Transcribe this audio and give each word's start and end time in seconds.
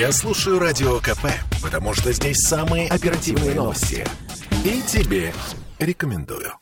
Я 0.00 0.12
слушаю 0.12 0.58
Радио 0.58 0.98
КП, 0.98 1.26
потому 1.62 1.92
что 1.92 2.10
здесь 2.10 2.38
самые 2.38 2.88
оперативные 2.88 3.54
новости. 3.54 4.06
И 4.64 4.80
тебе 4.86 5.30
рекомендую. 5.78 6.54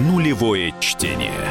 Нулевое 0.00 0.74
чтение. 0.80 1.47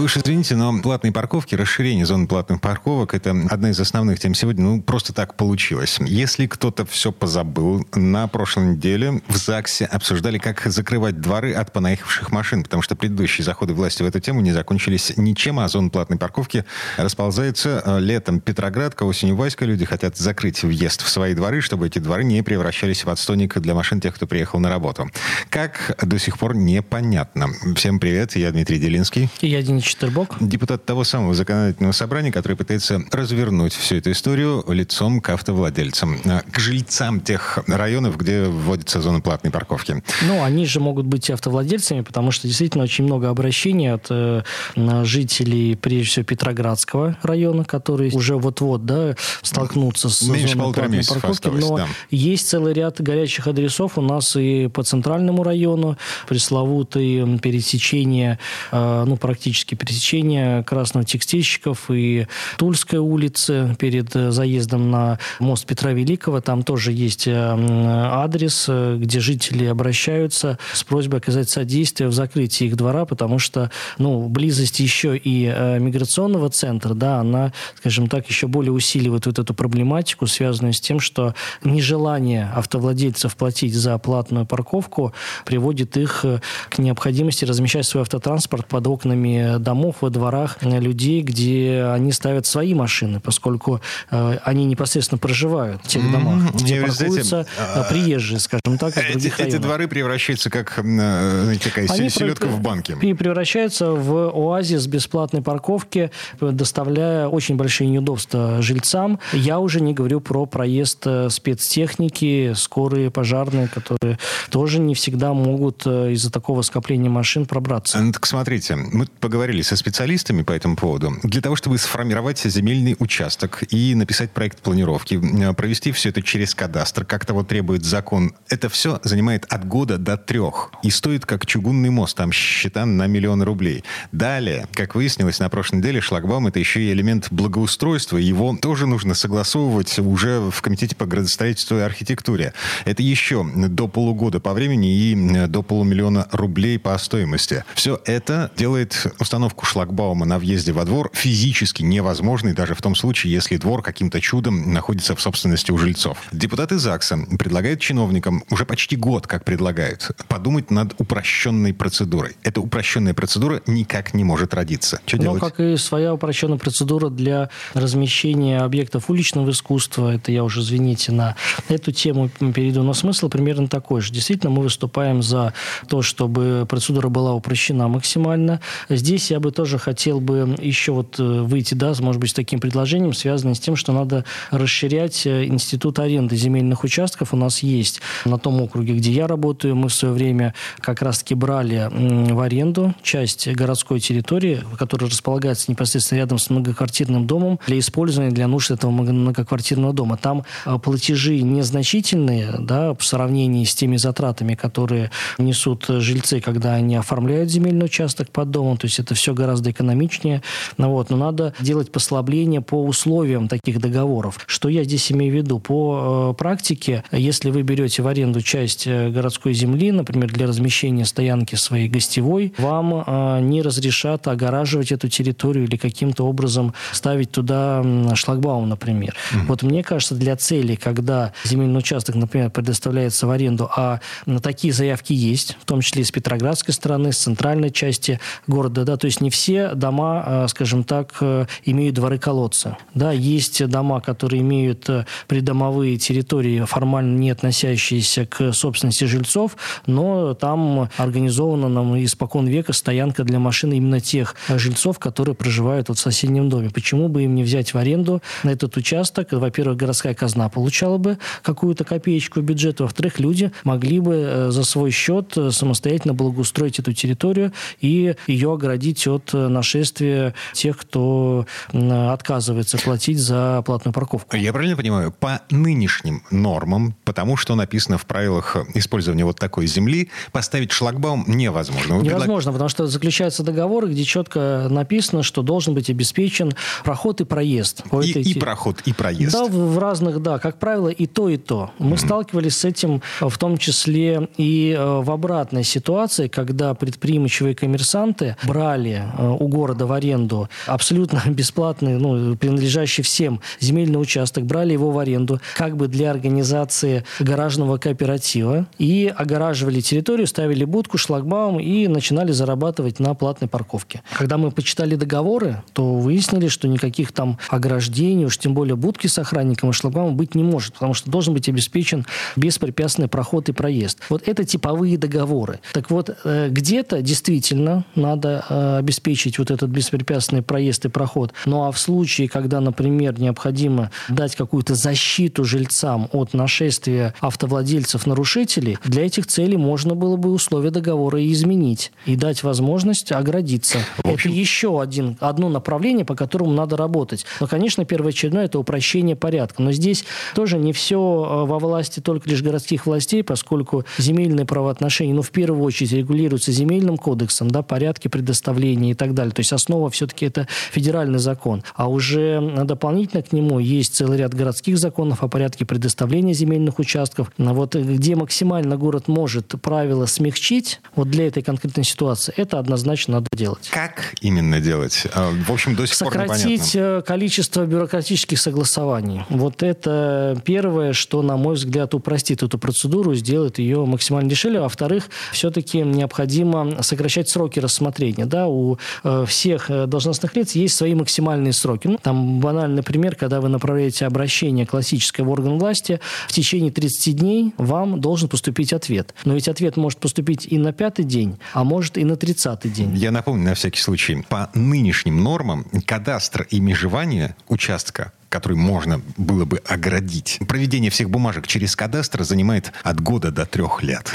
Вы 0.00 0.04
уж 0.04 0.16
извините, 0.16 0.56
но 0.56 0.80
платные 0.80 1.12
парковки, 1.12 1.54
расширение 1.54 2.06
зоны 2.06 2.26
платных 2.26 2.62
парковок– 2.62 3.12
это 3.14 3.36
одна 3.50 3.68
из 3.68 3.78
основных 3.78 4.18
тем 4.18 4.32
сегодня. 4.32 4.64
Ну, 4.64 4.80
просто 4.80 5.12
так 5.12 5.34
получилось. 5.34 5.98
Если 6.00 6.46
кто-то 6.46 6.86
все 6.86 7.12
позабыл, 7.12 7.86
на 7.94 8.26
прошлой 8.26 8.68
неделе 8.68 9.20
в 9.28 9.36
ЗАГСе 9.36 9.84
обсуждали, 9.84 10.38
как 10.38 10.62
закрывать 10.64 11.20
дворы 11.20 11.52
от 11.52 11.74
понаехавших 11.74 12.32
машин, 12.32 12.62
потому 12.62 12.80
что 12.80 12.96
предыдущие 12.96 13.44
заходы 13.44 13.74
власти 13.74 14.02
в 14.02 14.06
эту 14.06 14.20
тему 14.20 14.40
не 14.40 14.52
закончились 14.52 15.12
ничем, 15.18 15.60
а 15.60 15.68
зона 15.68 15.90
платной 15.90 16.18
парковки 16.18 16.64
расползается 16.96 17.82
э, 17.84 18.00
летом 18.00 18.40
Петроградка, 18.40 19.02
осенью 19.02 19.36
Васька. 19.36 19.66
Люди 19.66 19.84
хотят 19.84 20.16
закрыть 20.16 20.62
въезд 20.62 21.02
в 21.02 21.10
свои 21.10 21.34
дворы, 21.34 21.60
чтобы 21.60 21.88
эти 21.88 21.98
дворы 21.98 22.24
не 22.24 22.42
превращались 22.42 23.04
в 23.04 23.10
отстойник 23.10 23.58
для 23.58 23.74
машин 23.74 24.00
тех, 24.00 24.14
кто 24.14 24.26
приехал 24.26 24.60
на 24.60 24.70
работу. 24.70 25.10
Как 25.50 25.94
до 26.00 26.18
сих 26.18 26.38
пор 26.38 26.56
непонятно. 26.56 27.48
Всем 27.76 28.00
привет, 28.00 28.34
я 28.34 28.50
Дмитрий 28.50 28.78
Делинский. 28.78 29.28
И 29.42 29.48
я 29.48 29.60
Денис 29.60 29.89
Четербок. 29.90 30.36
Депутат 30.38 30.84
того 30.84 31.02
самого 31.02 31.34
законодательного 31.34 31.90
собрания, 31.90 32.30
который 32.30 32.56
пытается 32.56 33.02
развернуть 33.10 33.72
всю 33.72 33.96
эту 33.96 34.12
историю 34.12 34.64
лицом 34.68 35.20
к 35.20 35.30
автовладельцам, 35.30 36.20
а, 36.26 36.42
к 36.48 36.60
жильцам 36.60 37.20
тех 37.20 37.58
районов, 37.66 38.16
где 38.16 38.44
вводится 38.44 39.00
зона 39.00 39.20
платной 39.20 39.50
парковки. 39.50 40.00
Ну, 40.22 40.44
они 40.44 40.64
же 40.64 40.78
могут 40.78 41.06
быть 41.06 41.28
автовладельцами, 41.28 42.02
потому 42.02 42.30
что 42.30 42.46
действительно 42.46 42.84
очень 42.84 43.02
много 43.02 43.30
обращений 43.30 43.92
от 43.92 44.06
э, 44.10 44.42
жителей, 44.76 45.74
прежде 45.74 46.04
всего, 46.04 46.24
Петроградского 46.24 47.16
района, 47.22 47.64
которые 47.64 48.12
уже 48.12 48.36
вот-вот 48.36 48.86
да, 48.86 49.16
столкнутся 49.42 50.08
с 50.08 50.22
Меньше 50.22 50.54
зоной 50.54 50.72
платной 50.72 51.04
парковки. 51.04 51.48
Но 51.48 51.78
да. 51.78 51.88
есть 52.10 52.48
целый 52.48 52.74
ряд 52.74 53.00
горячих 53.00 53.48
адресов 53.48 53.98
у 53.98 54.02
нас 54.02 54.36
и 54.36 54.68
по 54.68 54.84
центральному 54.84 55.42
району, 55.42 55.98
пресловутые 56.28 57.38
пересечения, 57.38 58.38
э, 58.70 59.04
ну, 59.04 59.16
практически 59.16 59.79
пересечения 59.80 60.62
Красного 60.62 61.06
Текстильщиков 61.06 61.90
и 61.90 62.26
Тульской 62.58 62.98
улицы 62.98 63.74
перед 63.78 64.14
э, 64.14 64.30
заездом 64.30 64.90
на 64.90 65.18
мост 65.38 65.66
Петра 65.66 65.92
Великого. 65.92 66.42
Там 66.42 66.62
тоже 66.62 66.92
есть 66.92 67.26
э, 67.26 67.32
адрес, 67.32 68.66
э, 68.68 68.98
где 69.00 69.20
жители 69.20 69.64
обращаются 69.64 70.58
с 70.74 70.84
просьбой 70.84 71.20
оказать 71.20 71.48
содействие 71.48 72.08
в 72.08 72.12
закрытии 72.12 72.66
их 72.66 72.76
двора, 72.76 73.06
потому 73.06 73.38
что 73.38 73.70
ну, 73.96 74.28
близость 74.28 74.80
еще 74.80 75.16
и 75.16 75.46
миграционного 75.80 76.50
центра, 76.50 76.92
да, 76.92 77.20
она, 77.20 77.52
скажем 77.76 78.08
так, 78.08 78.28
еще 78.28 78.46
более 78.46 78.72
усиливает 78.72 79.26
вот 79.26 79.38
эту 79.38 79.54
проблематику, 79.54 80.26
связанную 80.26 80.74
с 80.74 80.80
тем, 80.80 81.00
что 81.00 81.34
нежелание 81.64 82.50
автовладельцев 82.54 83.34
платить 83.34 83.74
за 83.74 83.96
платную 83.98 84.44
парковку 84.44 85.14
приводит 85.46 85.96
их 85.96 86.24
к 86.68 86.78
необходимости 86.78 87.46
размещать 87.46 87.86
свой 87.86 88.02
автотранспорт 88.02 88.66
под 88.66 88.86
окнами 88.86 89.56
домов, 89.58 89.69
во 90.00 90.10
дворах 90.10 90.58
людей, 90.62 91.22
где 91.22 91.90
они 91.92 92.12
ставят 92.12 92.46
свои 92.46 92.74
машины, 92.74 93.20
поскольку 93.20 93.80
э, 94.10 94.38
они 94.44 94.64
непосредственно 94.64 95.18
проживают 95.18 95.82
в 95.84 95.88
тех 95.88 96.10
домах, 96.10 96.54
где 96.54 96.76
mm 96.76 96.86
паркуются 96.86 97.46
знаете, 97.56 97.88
приезжие, 97.88 98.40
скажем 98.40 98.78
так, 98.78 98.96
из 98.96 99.12
других 99.12 99.40
эти, 99.40 99.48
эти 99.48 99.56
дворы 99.56 99.88
превращаются 99.88 100.50
как 100.50 100.78
э, 100.78 101.54
такая 101.62 101.88
они 101.88 102.08
селедка 102.10 102.46
в 102.46 102.60
банке. 102.60 102.96
И 103.00 103.14
превращаются 103.14 103.92
в 103.92 104.30
оазис 104.30 104.86
бесплатной 104.86 105.42
парковки, 105.42 106.10
доставляя 106.40 107.26
очень 107.28 107.56
большие 107.56 107.88
неудобства 107.88 108.62
жильцам. 108.62 109.18
Я 109.32 109.58
уже 109.58 109.80
не 109.80 109.94
говорю 109.94 110.20
про 110.20 110.46
проезд 110.46 111.06
э, 111.06 111.30
спецтехники, 111.30 112.52
скорые, 112.54 113.10
пожарные, 113.10 113.68
которые 113.68 114.18
тоже 114.50 114.78
не 114.78 114.94
всегда 114.94 115.32
могут 115.32 115.86
э, 115.86 116.12
из-за 116.12 116.30
такого 116.30 116.62
скопления 116.62 117.10
машин 117.10 117.46
пробраться. 117.46 118.00
Ну, 118.00 118.12
так 118.12 118.26
смотрите, 118.26 118.76
мы 118.76 119.06
поговорили 119.20 119.59
поговорили 119.60 119.62
со 119.62 119.76
специалистами 119.76 120.42
по 120.42 120.52
этому 120.52 120.76
поводу. 120.76 121.16
Для 121.22 121.40
того, 121.40 121.56
чтобы 121.56 121.78
сформировать 121.78 122.40
земельный 122.44 122.96
участок 122.98 123.62
и 123.70 123.94
написать 123.94 124.30
проект 124.32 124.60
планировки, 124.60 125.20
провести 125.54 125.92
все 125.92 126.08
это 126.10 126.22
через 126.22 126.54
кадастр, 126.54 127.04
как 127.04 127.24
того 127.24 127.42
требует 127.42 127.84
закон, 127.84 128.32
это 128.48 128.68
все 128.68 129.00
занимает 129.04 129.46
от 129.48 129.66
года 129.66 129.98
до 129.98 130.16
трех. 130.16 130.72
И 130.82 130.90
стоит 130.90 131.26
как 131.26 131.46
чугунный 131.46 131.90
мост, 131.90 132.16
там 132.16 132.32
счета 132.32 132.86
на 132.86 133.06
миллион 133.06 133.42
рублей. 133.42 133.84
Далее, 134.12 134.66
как 134.72 134.94
выяснилось 134.94 135.40
на 135.40 135.48
прошлой 135.48 135.78
неделе, 135.78 136.00
шлагбаум 136.00 136.46
это 136.46 136.58
еще 136.58 136.80
и 136.80 136.92
элемент 136.92 137.28
благоустройства. 137.30 138.18
Его 138.18 138.56
тоже 138.60 138.86
нужно 138.86 139.14
согласовывать 139.14 139.98
уже 139.98 140.40
в 140.50 140.62
Комитете 140.62 140.96
по 140.96 141.06
градостроительству 141.06 141.78
и 141.78 141.80
архитектуре. 141.80 142.52
Это 142.84 143.02
еще 143.02 143.44
до 143.54 143.88
полугода 143.88 144.40
по 144.40 144.52
времени 144.52 144.94
и 144.94 145.46
до 145.46 145.62
полумиллиона 145.62 146.28
рублей 146.32 146.78
по 146.78 146.96
стоимости. 146.98 147.64
Все 147.74 148.00
это 148.04 148.50
делает 148.56 149.06
установку 149.18 149.49
установку 149.50 149.66
шлагбаума 149.66 150.26
на 150.26 150.38
въезде 150.38 150.72
во 150.72 150.84
двор 150.84 151.10
физически 151.12 151.82
невозможной 151.82 152.52
даже 152.52 152.74
в 152.74 152.82
том 152.82 152.94
случае, 152.94 153.32
если 153.32 153.56
двор 153.56 153.82
каким-то 153.82 154.20
чудом 154.20 154.72
находится 154.72 155.14
в 155.14 155.20
собственности 155.20 155.72
у 155.72 155.78
жильцов. 155.78 156.18
Депутаты 156.32 156.78
ЗАГСа 156.78 157.18
предлагают 157.38 157.80
чиновникам, 157.80 158.42
уже 158.50 158.64
почти 158.64 158.96
год 158.96 159.26
как 159.26 159.44
предлагают, 159.44 160.10
подумать 160.28 160.70
над 160.70 160.94
упрощенной 160.98 161.72
процедурой. 161.72 162.36
Эта 162.42 162.60
упрощенная 162.60 163.14
процедура 163.14 163.60
никак 163.66 164.14
не 164.14 164.24
может 164.24 164.54
родиться. 164.54 165.00
Что 165.06 165.16
ну, 165.16 165.22
делать? 165.22 165.40
как 165.40 165.60
и 165.60 165.76
своя 165.76 166.14
упрощенная 166.14 166.58
процедура 166.58 167.08
для 167.10 167.48
размещения 167.74 168.60
объектов 168.60 169.10
уличного 169.10 169.50
искусства, 169.50 170.14
это 170.14 170.32
я 170.32 170.44
уже, 170.44 170.60
извините, 170.60 171.12
на 171.12 171.36
эту 171.68 171.92
тему 171.92 172.28
перейду, 172.28 172.82
но 172.82 172.94
смысл 172.94 173.28
примерно 173.28 173.68
такой 173.68 174.00
же. 174.00 174.12
Действительно, 174.12 174.50
мы 174.50 174.62
выступаем 174.62 175.22
за 175.22 175.54
то, 175.88 176.02
чтобы 176.02 176.66
процедура 176.68 177.08
была 177.08 177.32
упрощена 177.34 177.88
максимально. 177.88 178.60
Здесь 178.88 179.30
я 179.30 179.39
бы 179.40 179.50
тоже 179.50 179.78
хотел 179.78 180.20
бы 180.20 180.56
еще 180.60 180.92
вот 180.92 181.18
э, 181.18 181.22
выйти, 181.22 181.74
да, 181.74 181.92
может 182.00 182.20
быть, 182.20 182.30
с 182.30 182.34
таким 182.34 182.60
предложением, 182.60 183.12
связанным 183.12 183.54
с 183.54 183.60
тем, 183.60 183.76
что 183.76 183.92
надо 183.92 184.24
расширять 184.50 185.26
э, 185.26 185.46
институт 185.46 185.98
аренды 185.98 186.36
земельных 186.36 186.84
участков. 186.84 187.34
У 187.34 187.36
нас 187.36 187.60
есть 187.60 188.00
на 188.24 188.38
том 188.38 188.60
округе, 188.60 188.94
где 188.94 189.12
я 189.12 189.26
работаю, 189.26 189.76
мы 189.76 189.88
в 189.88 189.94
свое 189.94 190.14
время 190.14 190.54
как 190.80 191.02
раз-таки 191.02 191.34
брали 191.34 191.88
в 191.90 192.40
аренду 192.40 192.94
часть 193.02 193.48
городской 193.48 194.00
территории, 194.00 194.62
которая 194.78 195.10
располагается 195.10 195.70
непосредственно 195.70 196.18
рядом 196.18 196.38
с 196.38 196.50
многоквартирным 196.50 197.26
домом 197.26 197.58
для 197.66 197.78
использования 197.78 198.30
для 198.30 198.46
нужд 198.46 198.70
этого 198.70 198.90
многоквартирного 198.90 199.92
дома. 199.92 200.16
Там 200.16 200.44
э, 200.66 200.78
платежи 200.78 201.40
незначительные, 201.42 202.54
да, 202.58 202.94
в 202.94 203.04
сравнении 203.04 203.64
с 203.64 203.74
теми 203.74 203.96
затратами, 203.96 204.54
которые 204.54 205.10
несут 205.38 205.86
жильцы, 205.88 206.40
когда 206.40 206.74
они 206.74 206.96
оформляют 206.96 207.50
земельный 207.50 207.86
участок 207.86 208.30
под 208.30 208.50
домом. 208.50 208.76
То 208.76 208.86
есть 208.86 208.98
это 208.98 209.14
все 209.14 209.29
гораздо 209.34 209.70
экономичнее. 209.70 210.42
Ну, 210.76 210.90
вот, 210.90 211.10
но 211.10 211.16
надо 211.16 211.54
делать 211.60 211.92
послабление 211.92 212.60
по 212.60 212.84
условиям 212.84 213.48
таких 213.48 213.80
договоров. 213.80 214.40
Что 214.46 214.68
я 214.68 214.84
здесь 214.84 215.10
имею 215.12 215.32
в 215.32 215.36
виду? 215.36 215.58
По 215.58 216.30
э, 216.32 216.38
практике, 216.38 217.04
если 217.12 217.50
вы 217.50 217.62
берете 217.62 218.02
в 218.02 218.06
аренду 218.06 218.40
часть 218.40 218.86
э, 218.86 219.10
городской 219.10 219.54
земли, 219.54 219.92
например, 219.92 220.32
для 220.32 220.46
размещения 220.46 221.04
стоянки 221.04 221.54
своей 221.54 221.88
гостевой, 221.88 222.52
вам 222.58 223.04
э, 223.06 223.40
не 223.40 223.62
разрешат 223.62 224.28
огораживать 224.28 224.92
эту 224.92 225.08
территорию 225.08 225.64
или 225.64 225.76
каким-то 225.76 226.26
образом 226.26 226.74
ставить 226.92 227.30
туда 227.30 227.84
шлагбаум, 228.14 228.68
например. 228.68 229.14
Mm-hmm. 229.14 229.46
Вот 229.46 229.62
мне 229.62 229.82
кажется, 229.82 230.14
для 230.14 230.36
цели, 230.36 230.74
когда 230.74 231.32
земельный 231.44 231.78
участок, 231.78 232.14
например, 232.14 232.50
предоставляется 232.50 233.26
в 233.26 233.30
аренду, 233.30 233.70
а 233.74 234.00
такие 234.42 234.72
заявки 234.72 235.12
есть, 235.12 235.56
в 235.60 235.64
том 235.64 235.80
числе 235.80 236.02
и 236.02 236.04
с 236.04 236.10
Петроградской 236.10 236.74
стороны, 236.74 237.12
с 237.12 237.18
центральной 237.18 237.70
части 237.70 238.20
города, 238.46 238.84
да, 238.84 238.96
то 238.96 239.06
есть 239.06 239.19
не 239.20 239.30
все 239.30 239.74
дома, 239.74 240.24
э, 240.26 240.48
скажем 240.48 240.84
так, 240.84 241.14
э, 241.20 241.46
имеют 241.64 241.96
дворы-колодцы. 241.96 242.76
Да, 242.94 243.12
есть 243.12 243.66
дома, 243.66 244.00
которые 244.00 244.42
имеют 244.42 244.88
э, 244.88 245.04
придомовые 245.26 245.96
территории, 245.96 246.64
формально 246.64 247.18
не 247.18 247.30
относящиеся 247.30 248.26
к 248.26 248.52
собственности 248.52 249.04
жильцов, 249.04 249.56
но 249.86 250.34
там 250.34 250.88
организована 250.96 251.68
нам 251.68 252.02
испокон 252.02 252.46
века 252.46 252.72
стоянка 252.72 253.24
для 253.24 253.38
машин 253.38 253.72
именно 253.72 254.00
тех 254.00 254.34
жильцов, 254.48 254.98
которые 254.98 255.34
проживают 255.34 255.88
вот 255.88 255.98
в 255.98 256.00
соседнем 256.00 256.48
доме. 256.48 256.70
Почему 256.70 257.08
бы 257.08 257.24
им 257.24 257.34
не 257.34 257.42
взять 257.42 257.74
в 257.74 257.78
аренду 257.78 258.22
на 258.42 258.50
этот 258.50 258.76
участок? 258.76 259.28
Во-первых, 259.32 259.76
городская 259.76 260.14
казна 260.14 260.48
получала 260.48 260.98
бы 260.98 261.18
какую-то 261.42 261.84
копеечку 261.84 262.40
бюджета, 262.40 262.84
во-вторых, 262.84 263.18
люди 263.20 263.52
могли 263.64 264.00
бы 264.00 264.46
за 264.50 264.64
свой 264.64 264.90
счет 264.90 265.36
самостоятельно 265.50 266.14
благоустроить 266.14 266.78
эту 266.78 266.92
территорию 266.92 267.52
и 267.80 268.14
ее 268.26 268.52
оградить 268.52 268.99
защитить 269.00 269.06
от 269.06 269.32
нашествия 269.32 270.34
тех, 270.52 270.76
кто 270.76 271.46
отказывается 271.72 272.78
платить 272.78 273.18
за 273.18 273.62
платную 273.64 273.92
парковку. 273.92 274.36
Я 274.36 274.52
правильно 274.52 274.76
понимаю, 274.76 275.12
по 275.12 275.40
нынешним 275.50 276.22
нормам, 276.30 276.94
потому 277.04 277.36
что 277.36 277.54
написано 277.54 277.98
в 277.98 278.06
правилах 278.06 278.56
использования 278.74 279.24
вот 279.24 279.38
такой 279.38 279.66
земли, 279.66 280.10
поставить 280.32 280.72
шлагбаум 280.72 281.24
невозможно. 281.26 281.96
Вы 281.96 282.04
невозможно, 282.04 282.52
предлаг... 282.52 282.54
потому 282.54 282.68
что 282.68 282.86
заключаются 282.86 283.42
договоры, 283.42 283.88
где 283.88 284.04
четко 284.04 284.66
написано, 284.70 285.22
что 285.22 285.42
должен 285.42 285.74
быть 285.74 285.90
обеспечен 285.90 286.52
проход 286.84 287.20
и 287.20 287.24
проезд. 287.24 287.84
По 287.90 288.02
и, 288.02 288.10
этой... 288.10 288.22
и 288.22 288.38
проход, 288.38 288.80
и 288.84 288.92
проезд. 288.92 289.32
Да, 289.32 289.44
в, 289.44 289.74
в 289.74 289.78
разных, 289.78 290.20
да, 290.20 290.38
как 290.38 290.58
правило, 290.58 290.88
и 290.88 291.06
то, 291.06 291.28
и 291.28 291.36
то. 291.36 291.70
Мы 291.78 291.94
mm-hmm. 291.94 291.98
сталкивались 291.98 292.56
с 292.56 292.64
этим 292.64 293.02
в 293.20 293.36
том 293.38 293.58
числе 293.58 294.28
и 294.36 294.74
э, 294.76 295.00
в 295.00 295.10
обратной 295.10 295.64
ситуации, 295.64 296.28
когда 296.28 296.74
предприимчивые 296.74 297.54
коммерсанты 297.54 298.36
брали 298.44 298.89
э, 298.92 299.36
у 299.38 299.48
города 299.48 299.86
в 299.86 299.92
аренду 299.92 300.48
абсолютно 300.66 301.22
бесплатный, 301.26 301.98
ну, 301.98 302.36
принадлежащий 302.36 303.02
всем 303.02 303.40
земельный 303.60 304.00
участок, 304.00 304.44
брали 304.44 304.72
его 304.72 304.90
в 304.90 304.98
аренду 304.98 305.40
как 305.56 305.76
бы 305.76 305.88
для 305.88 306.10
организации 306.10 307.04
гаражного 307.18 307.78
кооператива 307.78 308.66
и 308.78 309.12
огораживали 309.14 309.80
территорию, 309.80 310.26
ставили 310.26 310.64
будку, 310.64 310.98
шлагбаум 310.98 311.60
и 311.60 311.88
начинали 311.88 312.32
зарабатывать 312.32 313.00
на 313.00 313.14
платной 313.14 313.48
парковке. 313.48 314.02
Когда 314.16 314.38
мы 314.38 314.50
почитали 314.50 314.94
договоры, 314.94 315.62
то 315.72 315.94
выяснили, 315.94 316.48
что 316.48 316.68
никаких 316.68 317.12
там 317.12 317.38
ограждений, 317.48 318.26
уж 318.26 318.38
тем 318.38 318.54
более 318.54 318.76
будки 318.76 319.06
с 319.06 319.18
охранником 319.18 319.70
и 319.70 319.72
шлагбаумом 319.72 320.16
быть 320.16 320.34
не 320.34 320.42
может, 320.42 320.74
потому 320.74 320.94
что 320.94 321.10
должен 321.10 321.34
быть 321.34 321.48
обеспечен 321.48 322.06
беспрепятственный 322.36 323.08
проход 323.08 323.48
и 323.48 323.52
проезд. 323.52 323.98
Вот 324.08 324.26
это 324.26 324.44
типовые 324.44 324.98
договоры. 324.98 325.60
Так 325.72 325.90
вот, 325.90 326.10
э, 326.24 326.48
где-то 326.50 327.02
действительно 327.02 327.84
надо 327.94 328.44
э, 328.48 328.79
обеспечить 328.80 329.38
вот 329.38 329.50
этот 329.50 329.70
беспрепятственный 329.70 330.42
проезд 330.42 330.84
и 330.86 330.88
проход. 330.88 331.32
Ну 331.46 331.64
а 331.64 331.72
в 331.72 331.78
случае, 331.78 332.28
когда, 332.28 332.60
например, 332.60 333.18
необходимо 333.20 333.90
дать 334.08 334.34
какую-то 334.36 334.74
защиту 334.74 335.44
жильцам 335.44 336.08
от 336.12 336.34
нашествия 336.34 337.14
автовладельцев-нарушителей, 337.20 338.78
для 338.84 339.06
этих 339.06 339.26
целей 339.26 339.56
можно 339.56 339.94
было 339.94 340.16
бы 340.16 340.32
условия 340.32 340.70
договора 340.70 341.20
и 341.20 341.32
изменить, 341.32 341.92
и 342.06 342.16
дать 342.16 342.42
возможность 342.42 343.12
оградиться. 343.12 343.78
общем... 344.02 344.30
Это 344.30 344.38
еще 344.38 344.80
один, 344.80 345.16
одно 345.20 345.48
направление, 345.48 346.04
по 346.04 346.14
которому 346.14 346.52
надо 346.52 346.76
работать. 346.76 347.26
Но, 347.40 347.46
конечно, 347.46 347.84
первоочередное– 347.84 348.44
это 348.46 348.58
упрощение 348.58 349.16
порядка. 349.16 349.62
Но 349.62 349.72
здесь 349.72 350.04
тоже 350.34 350.58
не 350.58 350.72
все 350.72 350.98
э, 350.98 351.46
во 351.46 351.58
власти 351.58 352.00
только 352.00 352.28
лишь 352.28 352.42
городских 352.42 352.86
властей, 352.86 353.22
поскольку 353.22 353.84
земельные 353.98 354.46
правоотношения, 354.46 355.14
ну, 355.14 355.22
в 355.22 355.30
первую 355.30 355.62
очередь, 355.62 355.92
регулируются 355.92 356.52
земельным 356.52 356.96
кодексом, 356.96 357.50
да, 357.50 357.62
порядки 357.62 358.08
предоставления 358.08 358.69
и 358.74 358.94
так 358.94 359.14
далее. 359.14 359.32
То 359.32 359.40
есть 359.40 359.52
основа 359.52 359.90
все-таки 359.90 360.26
это 360.26 360.46
федеральный 360.70 361.18
закон. 361.18 361.62
А 361.74 361.88
уже 361.88 362.40
дополнительно 362.64 363.22
к 363.22 363.32
нему 363.32 363.58
есть 363.58 363.94
целый 363.94 364.18
ряд 364.18 364.34
городских 364.34 364.78
законов 364.78 365.22
о 365.22 365.28
порядке 365.28 365.64
предоставления 365.64 366.34
земельных 366.34 366.78
участков. 366.78 367.30
Вот 367.38 367.74
где 367.74 368.16
максимально 368.16 368.76
город 368.76 369.08
может 369.08 369.54
правила 369.62 370.06
смягчить, 370.06 370.80
вот 370.94 371.10
для 371.10 371.26
этой 371.26 371.42
конкретной 371.42 371.84
ситуации, 371.84 372.32
это 372.36 372.58
однозначно 372.58 373.14
надо 373.14 373.28
делать. 373.32 373.68
Как 373.70 374.14
именно 374.20 374.60
делать? 374.60 375.06
А, 375.14 375.30
в 375.30 375.52
общем, 375.52 375.74
до 375.74 375.86
сих 375.86 375.96
Сократить 375.96 376.72
пор 376.72 376.82
э, 376.82 377.02
количество 377.02 377.66
бюрократических 377.66 378.38
согласований. 378.38 379.22
Вот 379.28 379.62
это 379.62 380.40
первое, 380.44 380.92
что, 380.92 381.22
на 381.22 381.36
мой 381.36 381.54
взгляд, 381.54 381.94
упростит 381.94 382.42
эту 382.42 382.58
процедуру, 382.58 383.14
сделает 383.14 383.58
ее 383.58 383.84
максимально 383.84 384.30
дешевле. 384.30 384.60
Во-вторых, 384.60 385.08
все-таки 385.32 385.80
необходимо 385.80 386.82
сокращать 386.82 387.28
сроки 387.28 387.58
рассмотрения. 387.58 388.26
Да, 388.26 388.46
у 388.46 388.59
э, 389.04 389.24
всех 389.26 389.70
э, 389.70 389.86
должностных 389.86 390.36
лиц 390.36 390.52
есть 390.52 390.76
свои 390.76 390.94
максимальные 390.94 391.52
сроки. 391.52 391.88
Ну, 391.88 391.98
там 392.02 392.40
банальный 392.40 392.82
пример, 392.82 393.16
когда 393.16 393.40
вы 393.40 393.48
направляете 393.48 394.06
обращение 394.06 394.66
классическое 394.66 395.24
в 395.24 395.30
орган 395.30 395.58
власти, 395.58 396.00
в 396.28 396.32
течение 396.32 396.70
30 396.70 397.16
дней 397.16 397.54
вам 397.56 398.00
должен 398.00 398.28
поступить 398.28 398.72
ответ. 398.72 399.14
Но 399.24 399.34
ведь 399.34 399.48
ответ 399.48 399.76
может 399.76 399.98
поступить 399.98 400.46
и 400.46 400.58
на 400.58 400.72
пятый 400.72 401.04
день, 401.04 401.38
а 401.52 401.64
может 401.64 401.98
и 401.98 402.04
на 402.04 402.16
тридцатый 402.16 402.70
день. 402.70 402.96
Я 402.96 403.10
напомню 403.10 403.44
на 403.44 403.54
всякий 403.54 403.80
случай. 403.80 404.24
По 404.28 404.50
нынешним 404.54 405.22
нормам 405.22 405.66
кадастр 405.86 406.46
и 406.50 406.60
межевание 406.60 407.36
участка 407.48 408.12
который 408.30 408.56
можно 408.56 409.02
было 409.16 409.44
бы 409.44 409.60
оградить. 409.66 410.38
Проведение 410.48 410.90
всех 410.90 411.10
бумажек 411.10 411.46
через 411.46 411.74
кадастр 411.76 412.22
занимает 412.22 412.72
от 412.84 413.00
года 413.00 413.30
до 413.32 413.44
трех 413.44 413.82
лет. 413.82 414.06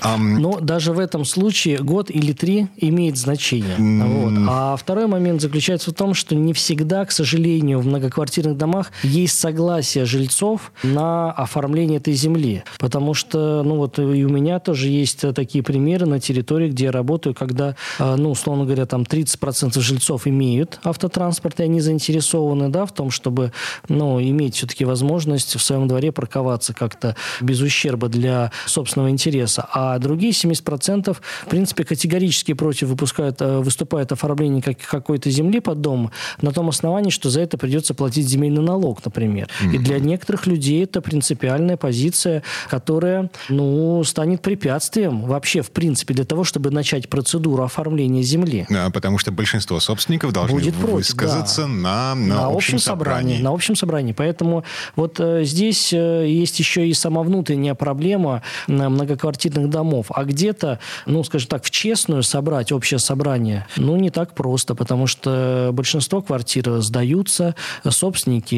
Um... 0.00 0.38
Но 0.38 0.60
даже 0.60 0.92
в 0.92 0.98
этом 0.98 1.24
случае 1.24 1.78
год 1.78 2.08
или 2.08 2.32
три 2.32 2.68
имеет 2.76 3.18
значение. 3.18 3.76
Mm... 3.76 4.06
Вот. 4.06 4.48
А 4.48 4.76
второй 4.76 5.08
момент 5.08 5.40
заключается 5.40 5.90
в 5.90 5.94
том, 5.94 6.14
что 6.14 6.36
не 6.36 6.52
всегда, 6.52 7.04
к 7.04 7.10
сожалению, 7.10 7.80
в 7.80 7.86
многоквартирных 7.86 8.56
домах 8.56 8.92
есть 9.02 9.38
согласие 9.38 10.04
жильцов 10.04 10.72
на 10.84 11.32
оформление 11.32 11.98
этой 11.98 12.14
земли. 12.14 12.62
Потому 12.78 13.12
что, 13.12 13.62
ну 13.64 13.76
вот 13.76 13.98
и 13.98 14.24
у 14.24 14.28
меня 14.28 14.60
тоже 14.60 14.88
есть 14.88 15.34
такие 15.34 15.64
примеры 15.64 16.06
на 16.06 16.20
территории, 16.20 16.70
где 16.70 16.84
я 16.84 16.92
работаю, 16.92 17.34
когда, 17.34 17.74
э, 17.98 18.14
ну, 18.16 18.30
условно 18.30 18.64
говоря, 18.64 18.86
там 18.86 19.02
30% 19.02 19.80
жильцов 19.80 20.28
имеют 20.28 20.78
автотранспорт, 20.84 21.58
и 21.58 21.64
они 21.64 21.80
заинтересованы, 21.80 22.68
да, 22.68 22.86
в 22.86 22.92
том, 22.92 23.10
чтобы 23.10 23.52
ну, 23.88 24.20
иметь 24.20 24.56
все-таки 24.56 24.84
возможность 24.84 25.56
в 25.56 25.62
своем 25.62 25.88
дворе 25.88 26.12
парковаться 26.12 26.74
как-то 26.74 27.16
без 27.40 27.60
ущерба 27.60 28.08
для 28.08 28.50
собственного 28.66 29.10
интереса. 29.10 29.66
А 29.72 29.98
другие 29.98 30.32
70% 30.32 31.16
в 31.16 31.48
принципе 31.48 31.84
категорически 31.84 32.54
против 32.54 32.88
выпускают, 32.88 33.40
э, 33.40 33.58
выступают 33.58 34.12
оформление 34.12 34.62
как, 34.62 34.78
какой-то 34.78 35.30
земли 35.30 35.60
под 35.60 35.80
дом 35.80 36.10
на 36.40 36.52
том 36.52 36.68
основании, 36.68 37.10
что 37.10 37.30
за 37.30 37.40
это 37.40 37.58
придется 37.58 37.94
платить 37.94 38.28
земельный 38.28 38.62
налог, 38.62 39.04
например. 39.04 39.48
Mm-hmm. 39.62 39.74
И 39.74 39.78
для 39.78 39.98
некоторых 39.98 40.46
людей 40.46 40.84
это 40.84 41.00
принципиальная 41.00 41.76
позиция, 41.76 42.42
которая 42.68 43.30
ну, 43.48 44.02
станет 44.04 44.42
препятствием 44.42 45.22
вообще 45.22 45.62
в 45.62 45.70
принципе 45.70 46.14
для 46.14 46.24
того, 46.24 46.44
чтобы 46.44 46.70
начать 46.70 47.08
процедуру 47.08 47.62
оформления 47.62 48.22
земли. 48.22 48.66
Да, 48.68 48.90
потому 48.90 49.18
что 49.18 49.32
большинство 49.32 49.80
собственников 49.80 50.32
должны 50.32 50.54
Будет 50.54 50.74
высказаться 50.76 51.62
против, 51.62 51.82
да. 51.82 52.14
на, 52.14 52.14
на, 52.14 52.34
на 52.34 52.46
общем 52.48 52.78
собрании. 52.78 53.34
собрании. 53.34 53.42
На 53.42 53.52
общем 53.54 53.76
собрании. 53.76 54.12
Поэтому 54.12 54.64
вот 54.96 55.20
э, 55.20 55.44
здесь 55.44 55.92
э, 55.92 56.26
есть 56.28 56.58
еще 56.58 56.86
и 56.88 56.94
сама 56.94 57.22
внутренняя 57.22 57.74
проблема 57.74 58.42
многоквартирных 58.66 59.70
домов. 59.70 60.06
А 60.10 60.24
где-то, 60.24 60.78
ну, 61.06 61.22
скажем 61.24 61.48
так, 61.48 61.64
в 61.64 61.70
честную 61.70 62.22
собрать 62.22 62.72
общее 62.72 62.98
собрание, 62.98 63.66
ну, 63.76 63.96
не 63.96 64.10
так 64.10 64.34
просто, 64.34 64.74
потому 64.74 65.06
что 65.06 65.70
большинство 65.72 66.22
квартир 66.22 66.80
сдаются, 66.80 67.54
собственники 67.88 68.54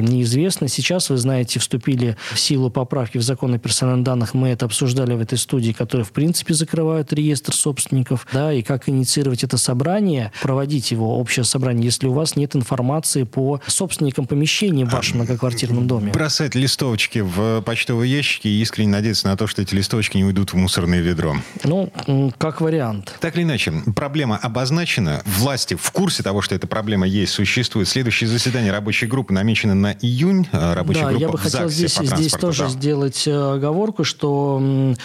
неизвестны. 0.00 0.68
Сейчас, 0.68 1.10
вы 1.10 1.16
знаете, 1.16 1.58
вступили 1.58 2.16
в 2.32 2.38
силу 2.38 2.70
поправки 2.70 3.18
в 3.18 3.22
закон 3.22 3.54
о 3.54 3.58
персональных 3.58 4.04
данных. 4.04 4.34
Мы 4.34 4.48
это 4.48 4.66
обсуждали 4.66 5.14
в 5.14 5.20
этой 5.20 5.38
студии, 5.38 5.72
которые, 5.72 6.04
в 6.04 6.12
принципе, 6.12 6.54
закрывают 6.54 7.12
реестр 7.12 7.54
собственников, 7.54 8.26
да, 8.32 8.52
и 8.52 8.62
как 8.62 8.88
инициировать 8.88 9.44
это 9.44 9.56
собрание, 9.56 10.32
проводить 10.42 10.90
его, 10.90 11.18
общее 11.18 11.44
собрание, 11.44 11.84
если 11.84 12.06
у 12.06 12.12
вас 12.12 12.36
нет 12.36 12.56
информации 12.56 13.24
по 13.24 13.60
собственникам 13.66 14.26
помещений 14.38 14.84
в 14.84 14.90
вашем 14.90 15.16
многоквартирном 15.16 15.88
доме. 15.88 16.12
Бросать 16.12 16.54
листовочки 16.54 17.18
в 17.18 17.60
почтовые 17.62 18.12
ящики 18.12 18.46
и 18.46 18.62
искренне 18.62 18.90
надеяться 18.90 19.26
на 19.26 19.36
то, 19.36 19.48
что 19.48 19.62
эти 19.62 19.74
листовочки 19.74 20.16
не 20.16 20.24
уйдут 20.24 20.52
в 20.52 20.56
мусорное 20.56 21.00
ведро. 21.00 21.36
Ну, 21.64 21.90
как 22.38 22.60
вариант. 22.60 23.16
Так 23.18 23.36
или 23.36 23.42
иначе, 23.42 23.72
проблема 23.96 24.36
обозначена. 24.36 25.22
Власти 25.24 25.74
в 25.74 25.90
курсе 25.90 26.22
того, 26.22 26.40
что 26.40 26.54
эта 26.54 26.68
проблема 26.68 27.06
есть, 27.06 27.32
существует. 27.32 27.88
Следующее 27.88 28.28
заседание 28.28 28.70
рабочей 28.70 29.06
группы 29.06 29.34
намечено 29.34 29.74
на 29.74 29.92
июнь. 29.92 30.46
А, 30.52 30.74
рабочая 30.74 31.06
да, 31.06 31.10
группа 31.10 31.20
я 31.20 31.28
бы 31.28 31.38
хотел 31.38 31.68
здесь, 31.68 31.98
здесь 31.98 32.32
тоже 32.34 32.64
да. 32.64 32.68
сделать 32.68 33.26
э, 33.26 33.54
оговорку, 33.54 34.04
что 34.04 34.60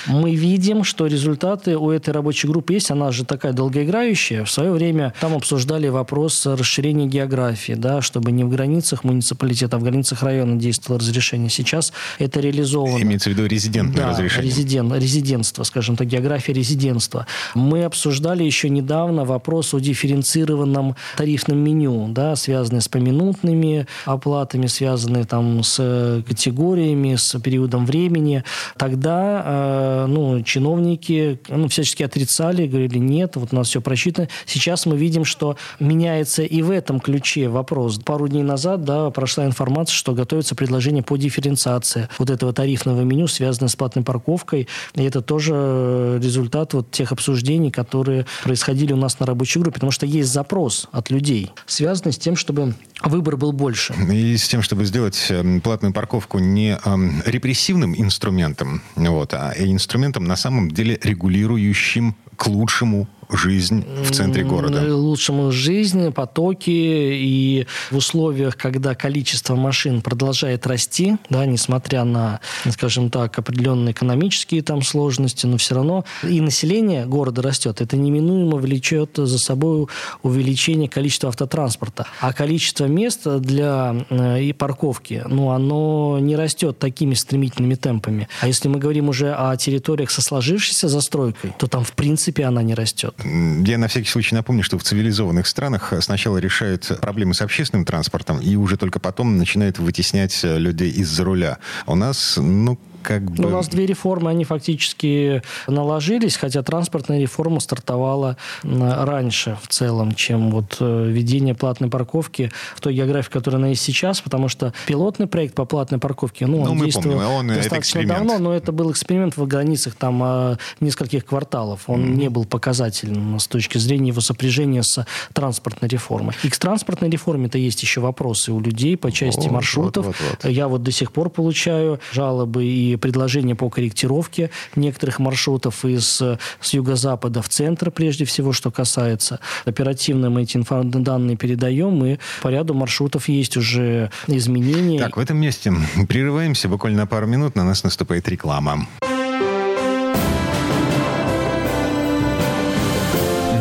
мы 0.06 0.36
видим, 0.36 0.84
что 0.84 1.08
результаты 1.08 1.76
у 1.76 1.90
этой 1.90 2.12
рабочей 2.12 2.48
группы 2.48 2.74
есть. 2.74 2.92
Она 2.92 3.12
же 3.12 3.26
такая 3.26 3.54
долгоиграющая. 3.54 4.46
В 4.46 4.52
свое 4.52 4.72
время 4.72 5.14
там 5.20 5.34
обсуждали 5.34 5.88
вопрос 5.88 6.46
расширения 6.46 7.08
географии, 7.08 7.74
да, 7.74 8.04
чтобы 8.04 8.32
не 8.32 8.44
в 8.44 8.50
границах 8.50 9.04
муниципалитета, 9.24 9.78
в 9.78 9.84
границах 9.84 10.24
района 10.24 10.58
действовало 10.58 11.00
разрешение. 11.00 11.50
Сейчас 11.50 11.94
это 12.20 12.42
реализовано. 12.42 13.02
Имеется 13.02 13.30
в 13.30 13.34
виду 13.34 13.46
резидентное 13.46 14.04
да, 14.04 14.10
разрешение. 14.12 14.50
Резидент, 14.50 14.94
резидентство, 14.94 15.64
скажем 15.64 15.96
так, 15.96 16.08
география 16.08 16.54
резидентства. 16.54 17.26
Мы 17.56 17.86
обсуждали 17.86 18.44
еще 18.44 18.70
недавно 18.70 19.24
вопрос 19.24 19.74
о 19.74 19.80
дифференцированном 19.80 20.96
тарифном 21.16 21.58
меню, 21.58 22.08
да, 22.10 22.36
связанный 22.36 22.82
с 22.82 22.88
поминутными 22.90 23.88
оплатами, 24.06 24.68
связанные 24.68 25.24
там 25.24 25.64
с 25.64 26.24
категориями, 26.28 27.16
с 27.16 27.40
периодом 27.40 27.86
времени. 27.86 28.44
Тогда 28.78 29.44
э, 29.46 30.06
ну, 30.08 30.42
чиновники 30.44 31.40
ну, 31.48 31.68
всячески 31.70 32.04
отрицали, 32.04 32.68
говорили, 32.68 32.98
нет, 32.98 33.38
вот 33.38 33.54
у 33.54 33.56
нас 33.56 33.70
все 33.70 33.80
просчитано. 33.80 34.28
Сейчас 34.46 34.86
мы 34.86 34.98
видим, 34.98 35.24
что 35.24 35.56
меняется 35.80 36.44
и 36.44 36.62
в 36.62 36.72
этом 36.72 37.00
ключе 37.00 37.48
вопрос. 37.48 38.00
Пару 38.00 38.28
дней 38.28 38.44
назад 38.44 38.84
да, 38.84 39.10
прошла 39.14 39.46
информация, 39.46 39.94
что 39.94 40.14
готовится 40.14 40.56
предложение 40.56 41.04
по 41.04 41.16
дифференциации 41.18 42.10
вот 42.18 42.30
этого 42.30 42.52
тарифного 42.54 43.02
меню, 43.02 43.28
связанное 43.28 43.70
с 43.70 43.76
платной 43.76 44.04
парковкой. 44.04 44.68
И 44.96 45.04
это 45.04 45.22
тоже 45.22 46.20
результат 46.22 46.74
вот 46.74 46.92
тех 46.92 47.12
обсуждений, 47.12 47.72
которые 47.72 48.26
происходили 48.44 48.94
у 48.94 48.98
нас 48.98 49.20
на 49.20 49.26
рабочей 49.26 49.60
группе, 49.60 49.76
потому 49.76 49.92
что 49.92 50.06
есть 50.06 50.32
запрос 50.32 50.88
от 50.92 51.10
людей, 51.10 51.52
связанный 51.66 52.14
с 52.14 52.18
тем, 52.18 52.36
чтобы 52.36 52.76
выбор 53.04 53.38
был 53.38 53.52
больше. 53.52 53.94
И 54.12 54.38
с 54.38 54.48
тем, 54.48 54.62
чтобы 54.62 54.86
сделать 54.86 55.28
эм, 55.30 55.62
платную 55.62 55.94
парковку 55.94 56.40
не 56.40 56.78
эм, 56.84 57.22
репрессивным 57.26 57.96
инструментом, 57.96 58.82
вот, 58.96 59.34
а 59.34 59.54
инструментом 59.58 60.26
на 60.26 60.36
самом 60.36 60.72
деле 60.72 61.00
регулирующим 61.04 62.16
к 62.36 62.48
лучшему 62.48 63.08
жизнь 63.38 63.86
в 64.04 64.12
центре 64.12 64.44
города? 64.44 64.96
Лучшему 64.96 65.52
жизнь, 65.52 66.12
потоки. 66.12 66.70
И 66.70 67.68
в 67.92 67.98
условиях, 67.98 68.58
когда 68.58 68.96
количество 68.96 69.56
машин 69.56 70.02
продолжает 70.02 70.68
расти, 70.68 71.18
да, 71.30 71.46
несмотря 71.46 72.04
на, 72.04 72.40
скажем 72.70 73.10
так, 73.10 73.38
определенные 73.38 73.94
экономические 73.94 74.62
там 74.62 74.82
сложности, 74.82 75.46
но 75.46 75.58
все 75.58 75.76
равно 75.76 76.06
и 76.24 76.42
население 76.42 77.06
города 77.06 77.42
растет. 77.42 77.82
Это 77.82 77.98
неминуемо 77.98 78.58
влечет 78.58 79.12
за 79.16 79.38
собой 79.38 79.88
увеличение 80.22 80.90
количества 80.90 81.30
автотранспорта. 81.30 82.08
А 82.20 82.34
количество 82.34 82.86
мест 82.86 83.28
для 83.40 84.06
э, 84.10 84.44
и 84.44 84.54
парковки, 84.54 85.24
ну, 85.28 85.50
оно 85.50 86.20
не 86.20 86.36
растет 86.36 86.80
такими 86.80 87.14
стремительными 87.14 87.76
темпами. 87.76 88.28
А 88.42 88.48
если 88.48 88.68
мы 88.68 88.80
говорим 88.80 89.10
уже 89.10 89.34
о 89.34 89.56
территориях 89.58 90.12
со 90.12 90.22
сложившейся 90.22 90.88
застройкой, 90.88 91.54
то 91.58 91.68
там, 91.68 91.84
в 91.84 91.94
принципе, 91.94 92.46
она 92.46 92.62
не 92.64 92.74
растет. 92.74 93.16
Я 93.24 93.78
на 93.78 93.88
всякий 93.88 94.10
случай 94.10 94.36
напомню, 94.36 94.64
что 94.64 94.78
в 94.78 94.84
цивилизованных 94.84 95.48
странах 95.48 95.94
сначала 96.02 96.38
решают 96.38 97.00
проблемы 97.02 97.34
с 97.34 97.42
общественным 97.42 97.86
транспортом 97.86 98.40
и 98.40 98.56
уже 98.56 98.78
только 98.78 99.00
потом 99.00 99.38
начинают 99.38 99.80
вытеснять 99.80 100.40
людей 100.44 100.92
из-за 100.92 101.24
руля. 101.24 101.58
У 101.86 101.96
нас, 101.96 102.38
ну, 102.38 102.78
как 103.04 103.30
бы... 103.30 103.46
У 103.46 103.50
нас 103.50 103.68
две 103.68 103.86
реформы, 103.86 104.30
они 104.30 104.46
фактически 104.46 105.42
наложились, 105.68 106.38
хотя 106.38 106.64
транспортная 106.64 107.20
реформа 107.20 107.60
стартовала 107.60 108.38
раньше 108.64 109.58
в 109.62 109.68
целом, 109.68 110.14
чем 110.14 110.52
вот 110.52 110.78
э, 110.80 111.08
введение 111.10 111.56
платной 111.56 111.90
парковки 111.90 112.52
в 112.76 112.82
той 112.82 112.94
географии, 112.94 113.30
которая 113.30 113.60
она 113.60 113.70
есть 113.70 113.82
сейчас, 113.82 114.22
потому 114.22 114.48
что 114.48 114.74
пилотный 114.88 115.28
проект 115.28 115.56
по 115.56 115.66
платной 115.66 116.00
парковке, 116.00 116.48
ну, 116.48 116.62
он 116.62 116.78
ну, 116.78 116.86
действовал 116.86 117.20
помним, 117.20 117.30
он 117.30 117.48
достаточно 117.48 118.06
давно, 118.06 118.40
но 118.40 118.54
это 118.54 118.72
был 118.72 118.92
эксперимент 118.92 119.38
в 119.38 119.46
границах 119.48 119.96
там 119.96 120.22
а, 120.24 120.58
нескольких 120.80 121.26
кварталов. 121.26 121.82
Он 121.88 122.02
mm-hmm. 122.02 122.16
не 122.16 122.30
был 122.30 122.46
показательным 122.46 123.40
с 123.40 123.48
точки 123.48 123.78
зрения 123.78 124.10
его 124.10 124.22
сопряжения 124.22 124.82
с 124.82 125.06
транспортной 125.34 125.90
реформой. 125.90 126.36
И 126.44 126.50
к 126.50 126.58
транспортной 126.58 127.10
реформе-то 127.10 127.58
есть 127.58 127.82
еще 127.82 128.02
вопросы 128.02 128.52
у 128.52 128.60
людей 128.60 128.98
по 128.98 129.12
части 129.12 129.48
вот, 129.48 129.52
маршрутов. 129.52 130.06
Вот, 130.08 130.16
вот, 130.20 130.44
вот. 130.44 130.52
Я 130.52 130.68
вот 130.68 130.84
до 130.84 130.92
сих 130.92 131.12
пор 131.12 131.30
получаю 131.30 132.00
жалобы 132.12 132.66
и 132.66 132.93
предложения 132.98 133.56
по 133.56 133.70
корректировке 133.70 134.50
некоторых 134.76 135.20
маршрутов 135.20 135.86
из 135.86 136.22
с 136.24 136.74
юго-запада 136.74 137.42
в 137.42 137.50
центр, 137.50 137.92
прежде 137.92 138.26
всего, 138.26 138.54
что 138.54 138.72
касается. 138.72 139.40
Оперативно 139.66 140.30
мы 140.30 140.44
эти 140.44 140.64
данные 140.84 141.38
передаем, 141.38 142.04
и 142.06 142.18
по 142.42 142.50
ряду 142.50 142.74
маршрутов 142.74 143.30
есть 143.30 143.58
уже 143.58 144.12
изменения. 144.28 145.00
Так, 145.00 145.18
в 145.18 145.20
этом 145.20 145.38
месте 145.38 145.74
прерываемся 146.08 146.70
буквально 146.70 147.02
на 147.02 147.08
пару 147.08 147.28
минут, 147.28 147.56
на 147.56 147.64
нас 147.64 147.84
наступает 147.84 148.28
реклама. 148.30 148.88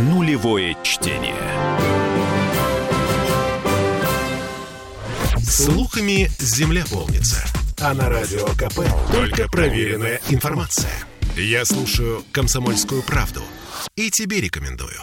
Нулевое 0.01 0.77
чтение. 0.83 1.35
Слухами 5.43 6.31
земля 6.39 6.85
полнится. 6.91 7.45
А 7.85 7.95
на 7.95 8.09
Радио 8.09 8.47
КП 8.47 8.81
только 9.11 9.49
проверенная 9.49 10.21
информация. 10.29 10.93
Я 11.37 11.65
слушаю 11.65 12.23
«Комсомольскую 12.31 13.03
правду» 13.03 13.43
и 13.97 14.09
тебе 14.09 14.41
рекомендую. 14.41 15.01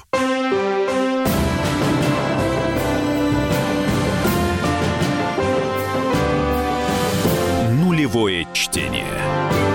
Нулевое 7.74 8.48
чтение. 8.54 9.69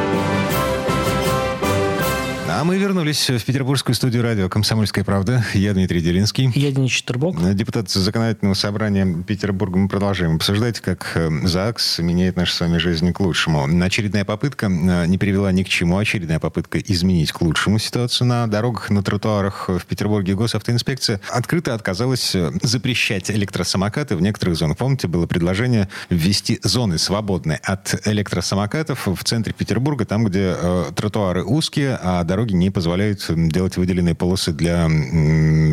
А 2.64 2.66
мы 2.66 2.78
вернулись 2.78 3.28
в 3.28 3.44
петербургскую 3.44 3.94
студию 3.94 4.22
радио 4.22 4.48
«Комсомольская 4.48 5.04
правда». 5.04 5.44
Я 5.52 5.74
Дмитрий 5.74 6.00
Делинский. 6.00 6.50
Я 6.54 6.72
Денис 6.72 6.90
Четербок. 6.92 7.36
Депутат 7.54 7.90
Законодательного 7.90 8.54
собрания 8.54 9.22
Петербурга. 9.22 9.76
Мы 9.76 9.86
продолжаем 9.86 10.36
обсуждать, 10.36 10.80
как 10.80 11.12
э, 11.14 11.28
ЗАГС 11.46 11.98
меняет 11.98 12.36
нашу 12.36 12.54
с 12.54 12.60
вами 12.60 12.78
жизнь 12.78 13.12
к 13.12 13.20
лучшему. 13.20 13.68
Очередная 13.84 14.24
попытка 14.24 14.68
э, 14.68 15.04
не 15.04 15.18
привела 15.18 15.52
ни 15.52 15.62
к 15.62 15.68
чему. 15.68 15.98
Очередная 15.98 16.38
попытка 16.38 16.78
изменить 16.78 17.32
к 17.32 17.42
лучшему 17.42 17.78
ситуацию 17.78 18.28
на 18.28 18.46
дорогах, 18.46 18.88
на 18.88 19.02
тротуарах 19.02 19.68
в 19.68 19.84
Петербурге. 19.84 20.34
Госавтоинспекция 20.34 21.20
открыто 21.28 21.74
отказалась 21.74 22.34
э, 22.34 22.50
запрещать 22.62 23.30
электросамокаты 23.30 24.16
в 24.16 24.22
некоторых 24.22 24.56
зонах. 24.56 24.78
Помните, 24.78 25.06
было 25.06 25.26
предложение 25.26 25.90
ввести 26.08 26.60
зоны 26.62 26.96
свободные 26.96 27.58
от 27.62 28.00
электросамокатов 28.06 29.06
в 29.06 29.22
центре 29.22 29.52
Петербурга, 29.52 30.06
там, 30.06 30.24
где 30.24 30.56
э, 30.56 30.92
тротуары 30.96 31.44
узкие, 31.44 31.98
а 32.02 32.24
дороги 32.24 32.53
не 32.54 32.70
позволяют 32.70 33.24
делать 33.28 33.76
выделенные 33.76 34.14
полосы 34.14 34.52
для 34.52 34.88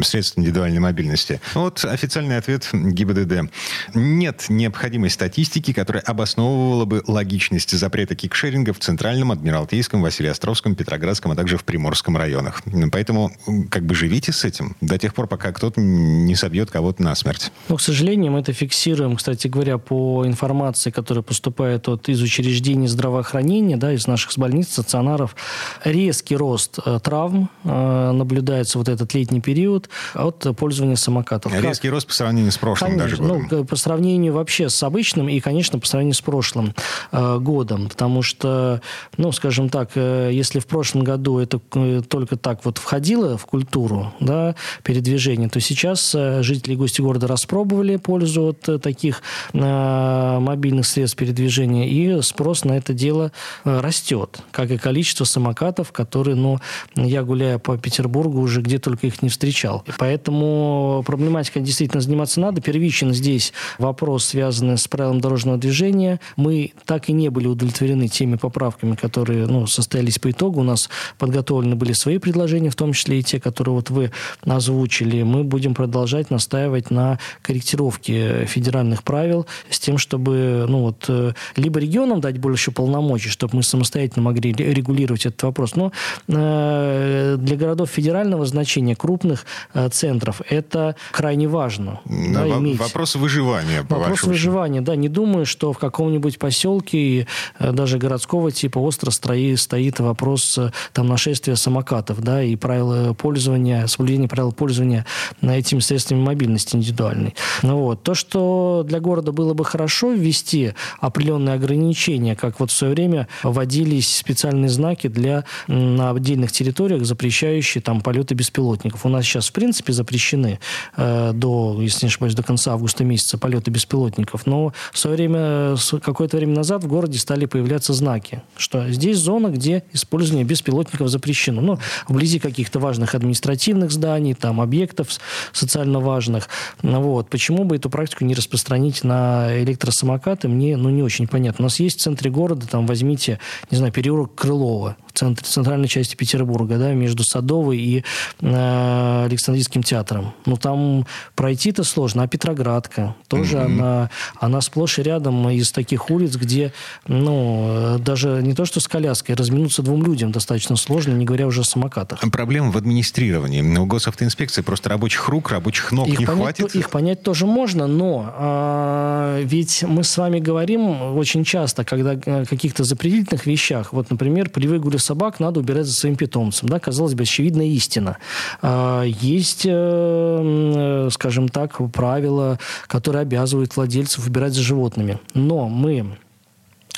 средств 0.04 0.38
индивидуальной 0.38 0.80
мобильности. 0.80 1.40
Вот 1.54 1.86
официальный 1.86 2.38
ответ 2.38 2.68
ГИБДД. 2.74 3.52
Нет 3.94 4.46
необходимой 4.50 5.10
статистики, 5.10 5.74
которая 5.74 6.04
обосновывала 6.04 6.86
бы 6.86 7.04
логичность 7.08 7.72
запрета 7.72 8.16
кикшеринга 8.16 8.74
в 8.74 8.80
Центральном, 8.80 9.32
Адмиралтейском, 9.32 10.02
Василиостровском, 10.02 10.76
Петроградском, 10.76 11.32
а 11.32 11.36
также 11.36 11.58
в 11.58 11.64
Приморском 11.64 12.18
районах. 12.18 12.62
Поэтому 12.92 13.32
как 13.70 13.86
бы 13.86 13.96
живите 13.96 14.32
с 14.32 14.44
этим 14.44 14.76
до 14.82 14.98
тех 14.98 15.14
пор, 15.14 15.28
пока 15.28 15.52
кто-то 15.52 15.80
не 15.80 16.36
собьет 16.36 16.72
кого-то 16.72 17.04
на 17.04 17.16
смерть. 17.16 17.52
Ну, 17.70 17.78
к 17.78 17.82
сожалению, 17.82 18.32
мы 18.32 18.40
это 18.40 18.54
фиксируем, 18.54 19.16
кстати 19.16 19.48
говоря, 19.48 19.78
по 19.78 20.26
информации, 20.26 20.92
которая 20.92 21.24
поступает 21.24 21.88
от, 21.88 22.10
из 22.10 22.22
учреждений 22.22 22.88
здравоохранения, 22.88 23.78
да, 23.78 23.94
из 23.94 24.08
наших 24.08 24.38
больниц, 24.38 24.70
стационаров. 24.72 25.36
Резкий 25.84 26.36
рост 26.36 26.61
рост 26.62 26.80
э, 26.86 27.00
травм 27.02 27.50
э, 27.64 28.12
наблюдается 28.12 28.78
вот 28.78 28.88
этот 28.88 29.14
летний 29.14 29.42
период 29.42 29.90
от 30.14 30.46
пользования 30.58 30.96
самокатов. 30.96 31.54
Резкий 31.54 31.88
как? 31.88 31.96
рост 31.96 32.08
по 32.08 32.14
сравнению 32.14 32.52
с 32.52 32.58
прошлым 32.58 32.92
конечно, 32.92 33.10
даже 33.10 33.22
годом. 33.22 33.48
Ну, 33.50 33.66
по 33.66 33.76
сравнению 33.76 34.34
вообще 34.34 34.70
с 34.70 34.84
обычным 34.84 35.30
и, 35.30 35.40
конечно, 35.40 35.80
по 35.80 35.88
сравнению 35.88 36.16
с 36.16 36.22
прошлым 36.22 36.76
э, 37.12 37.38
годом. 37.40 37.90
Потому 37.90 38.22
что, 38.22 38.82
ну, 39.18 39.32
скажем 39.32 39.70
так, 39.70 39.96
если 39.96 40.60
в 40.60 40.68
прошлом 40.68 41.04
году 41.04 41.40
это 41.40 41.60
только 42.08 42.38
так 42.38 42.64
вот 42.66 42.78
входило 42.78 43.38
в 43.38 43.46
культуру 43.46 44.14
да, 44.20 44.56
передвижения, 44.84 45.50
то 45.50 45.60
сейчас 45.60 46.12
жители 46.12 46.74
и 46.74 46.76
гости 46.76 47.02
города 47.02 47.28
распробовали 47.28 47.96
пользу 47.96 48.50
от 48.50 48.82
таких 48.82 49.22
мобильных 49.54 50.86
средств 50.86 51.18
передвижения, 51.18 51.88
и 51.88 52.22
спрос 52.22 52.64
на 52.64 52.74
это 52.74 52.94
дело 52.94 53.32
растет, 53.64 54.40
как 54.52 54.72
и 54.72 54.78
количество 54.78 55.26
самокатов, 55.26 55.92
которые, 55.92 56.36
ну, 56.36 56.51
я, 56.96 57.24
гуляя 57.24 57.58
по 57.58 57.78
Петербургу, 57.78 58.40
уже 58.40 58.62
где 58.62 58.80
только 58.80 59.08
их 59.08 59.22
не 59.22 59.30
встречал. 59.30 59.84
Поэтому 59.98 61.04
проблематикой 61.06 61.62
действительно 61.62 62.02
заниматься 62.02 62.40
надо. 62.40 62.62
Первичен 62.62 63.14
здесь 63.14 63.54
вопрос, 63.78 64.26
связанный 64.26 64.78
с 64.78 64.88
правилом 64.88 65.22
дорожного 65.22 65.58
движения. 65.58 66.20
Мы 66.36 66.74
так 66.86 67.10
и 67.10 67.14
не 67.14 67.30
были 67.30 67.48
удовлетворены 67.48 68.08
теми 68.08 68.36
поправками, 68.36 68.96
которые 68.96 69.48
ну, 69.48 69.68
состоялись 69.68 70.20
по 70.20 70.32
итогу. 70.32 70.62
У 70.62 70.64
нас 70.64 70.90
подготовлены 71.18 71.76
были 71.76 71.94
свои 71.94 72.18
предложения, 72.18 72.70
в 72.70 72.76
том 72.76 72.94
числе 72.94 73.20
и 73.20 73.24
те, 73.24 73.40
которые 73.40 73.76
вот 73.76 73.90
вы 73.90 74.12
озвучили. 74.46 75.24
Мы 75.24 75.44
будем 75.44 75.74
продолжать 75.74 76.30
настаивать 76.30 76.92
на 76.92 77.20
корректировке 77.42 78.46
федеральных 78.46 79.04
правил 79.04 79.46
с 79.70 79.80
тем, 79.80 79.98
чтобы 79.98 80.66
ну, 80.68 80.82
вот, 80.82 81.06
э, 81.08 81.34
либо 81.56 81.80
регионам 81.80 82.22
дать 82.22 82.38
больше 82.38 82.72
полномочий, 82.72 83.30
чтобы 83.30 83.58
мы 83.58 83.64
самостоятельно 83.64 84.24
могли 84.24 84.52
регулировать 84.54 85.26
этот 85.26 85.44
вопрос. 85.44 85.76
Но 85.76 85.92
Э, 86.28 86.41
для 86.42 87.56
городов 87.58 87.90
федерального 87.90 88.46
значения, 88.46 88.96
крупных 88.96 89.46
э, 89.74 89.90
центров, 89.90 90.42
это 90.50 90.96
крайне 91.12 91.48
важно. 91.48 92.02
Да, 92.06 92.46
да, 92.46 92.58
иметь. 92.58 92.80
Вопрос 92.80 93.16
выживания. 93.16 93.86
Вопрос 93.88 94.24
выживания, 94.24 94.82
да. 94.82 94.96
Не 94.96 95.10
думаю, 95.10 95.46
что 95.46 95.74
в 95.74 95.78
каком-нибудь 95.78 96.40
поселке, 96.40 97.28
э, 97.60 97.72
даже 97.72 97.98
городского 97.98 98.52
типа, 98.52 98.80
остро 98.80 99.12
стоит, 99.12 100.00
вопрос 100.00 100.60
там, 100.94 101.08
нашествия 101.08 101.56
самокатов, 101.56 102.22
да, 102.22 102.44
и 102.44 102.56
правила 102.56 103.14
пользования, 103.14 103.88
соблюдения 103.88 104.28
правил 104.28 104.52
пользования 104.52 105.06
этими 105.42 105.80
средствами 105.80 106.22
мобильности 106.22 106.76
индивидуальной. 106.76 107.36
Ну, 107.62 107.78
вот. 107.78 108.04
То, 108.04 108.14
что 108.14 108.84
для 108.88 109.00
города 109.00 109.32
было 109.32 109.54
бы 109.54 109.66
хорошо 109.66 110.12
ввести 110.12 110.74
определенные 111.00 111.56
ограничения, 111.56 112.36
как 112.36 112.60
вот 112.60 112.72
в 112.72 112.74
свое 112.74 112.94
время 112.94 113.28
вводились 113.44 114.16
специальные 114.16 114.70
знаки 114.70 115.08
для 115.08 115.46
отдельных 115.68 116.31
территориях, 116.36 117.06
запрещающие 117.06 117.82
там 117.82 118.02
полеты 118.02 118.36
беспилотников. 118.36 119.06
У 119.06 119.10
нас 119.10 119.26
сейчас, 119.26 119.50
в 119.50 119.54
принципе, 119.54 119.94
запрещены 119.94 120.60
э, 120.98 121.32
до, 121.34 121.78
если 121.82 122.06
не 122.06 122.10
ошибаюсь, 122.10 122.36
до 122.36 122.44
конца 122.44 122.74
августа 122.74 123.04
месяца 123.04 123.38
полеты 123.38 123.72
беспилотников. 123.72 124.46
Но 124.46 124.74
в 124.92 124.98
свое 124.98 125.16
время, 125.16 125.76
какое-то 126.02 126.38
время 126.38 126.56
назад 126.56 126.84
в 126.84 126.88
городе 126.88 127.20
стали 127.20 127.46
появляться 127.46 127.94
знаки, 127.94 128.42
что 128.58 128.90
здесь 128.90 129.18
зона, 129.18 129.48
где 129.48 129.84
использование 129.94 130.46
беспилотников 130.46 131.10
запрещено. 131.10 131.62
Ну, 131.62 131.80
вблизи 132.08 132.40
каких-то 132.40 132.80
важных 132.80 133.16
административных 133.16 133.92
зданий, 133.92 134.34
там, 134.34 134.62
объектов 134.62 135.10
социально 135.54 136.00
важных. 136.00 136.48
Вот. 136.82 137.30
Почему 137.30 137.64
бы 137.64 137.76
эту 137.76 137.90
практику 137.90 138.26
не 138.26 138.34
распространить 138.34 139.04
на 139.04 139.50
электросамокаты, 139.64 140.48
мне 140.48 140.78
ну, 140.78 140.90
не 140.90 141.04
очень 141.04 141.28
понятно. 141.28 141.64
У 141.64 141.66
нас 141.68 141.80
есть 141.80 142.00
в 142.00 142.02
центре 142.02 142.30
города, 142.30 142.68
там, 142.68 142.86
возьмите, 142.86 143.40
не 143.70 143.78
знаю, 143.78 143.92
переулок 143.92 144.36
Крылова, 144.36 144.98
в 145.14 145.18
центре, 145.18 145.46
центральной 145.48 145.88
части 145.88 146.16
Петербурга, 146.16 146.78
да, 146.78 146.94
между 146.94 147.24
Садовой 147.24 147.78
и 147.78 148.04
э, 148.42 149.26
Александрийским 149.26 149.84
театром. 149.84 150.34
Ну, 150.46 150.58
там 150.58 151.06
пройти-то 151.36 151.84
сложно. 151.84 152.24
А 152.24 152.28
Петроградка 152.28 153.16
тоже 153.28 153.58
mm-hmm. 153.58 153.66
она, 153.66 154.10
она 154.40 154.62
сплошь 154.62 155.00
и 155.00 155.04
рядом 155.04 155.50
из 155.50 155.72
таких 155.72 156.10
улиц, 156.10 156.36
где, 156.36 156.74
ну, 157.08 157.98
даже 158.00 158.42
не 158.42 158.54
то, 158.54 158.66
что 158.66 158.80
с 158.80 158.88
коляской, 158.88 159.36
разминуться 159.36 159.82
двум 159.82 160.04
людям 160.04 160.32
достаточно 160.32 160.76
сложно, 160.76 161.14
не 161.14 161.26
говоря 161.26 161.48
уже 161.48 161.62
о 161.62 161.64
самокатах. 161.64 162.20
Проблема 162.32 162.72
в 162.72 162.78
администрировании. 162.78 163.62
У 163.62 163.86
госавтоинспекции 163.86 164.62
просто 164.62 164.90
рабочих 164.90 165.28
рук, 165.28 165.52
рабочих 165.52 165.92
ног 165.92 166.08
их 166.08 166.20
не 166.20 166.26
понять, 166.26 166.58
хватит. 166.58 166.76
Их 166.76 166.90
понять 166.90 167.24
тоже 167.24 167.46
можно, 167.46 167.88
но 167.88 168.32
а, 168.34 169.42
ведь 169.44 169.84
мы 169.84 170.04
с 170.04 170.18
вами 170.18 170.40
говорим 170.40 171.18
очень 171.18 171.44
часто, 171.44 171.84
когда 171.84 172.12
о 172.12 172.46
каких-то 172.46 172.84
запретительных 172.84 173.46
вещах, 173.46 173.94
вот, 173.94 174.10
например, 174.10 174.50
при 174.50 174.68
выгуле 174.68 175.00
собак 175.02 175.40
надо 175.40 175.60
убирать 175.60 175.86
за 175.86 175.94
своим 175.94 176.16
питомцем. 176.16 176.70
Да, 176.70 176.80
казалось 176.80 177.14
бы, 177.14 177.24
очевидная 177.24 177.68
истина. 177.68 178.18
А, 178.62 179.04
есть, 179.04 179.66
э, 179.66 181.10
скажем 181.12 181.50
так, 181.50 181.80
правила, 181.92 182.60
которые 182.88 183.24
обязывают 183.24 183.76
владельцев 183.76 184.26
убирать 184.28 184.54
за 184.54 184.62
животными. 184.62 185.20
Но 185.34 185.68
мы 185.68 186.18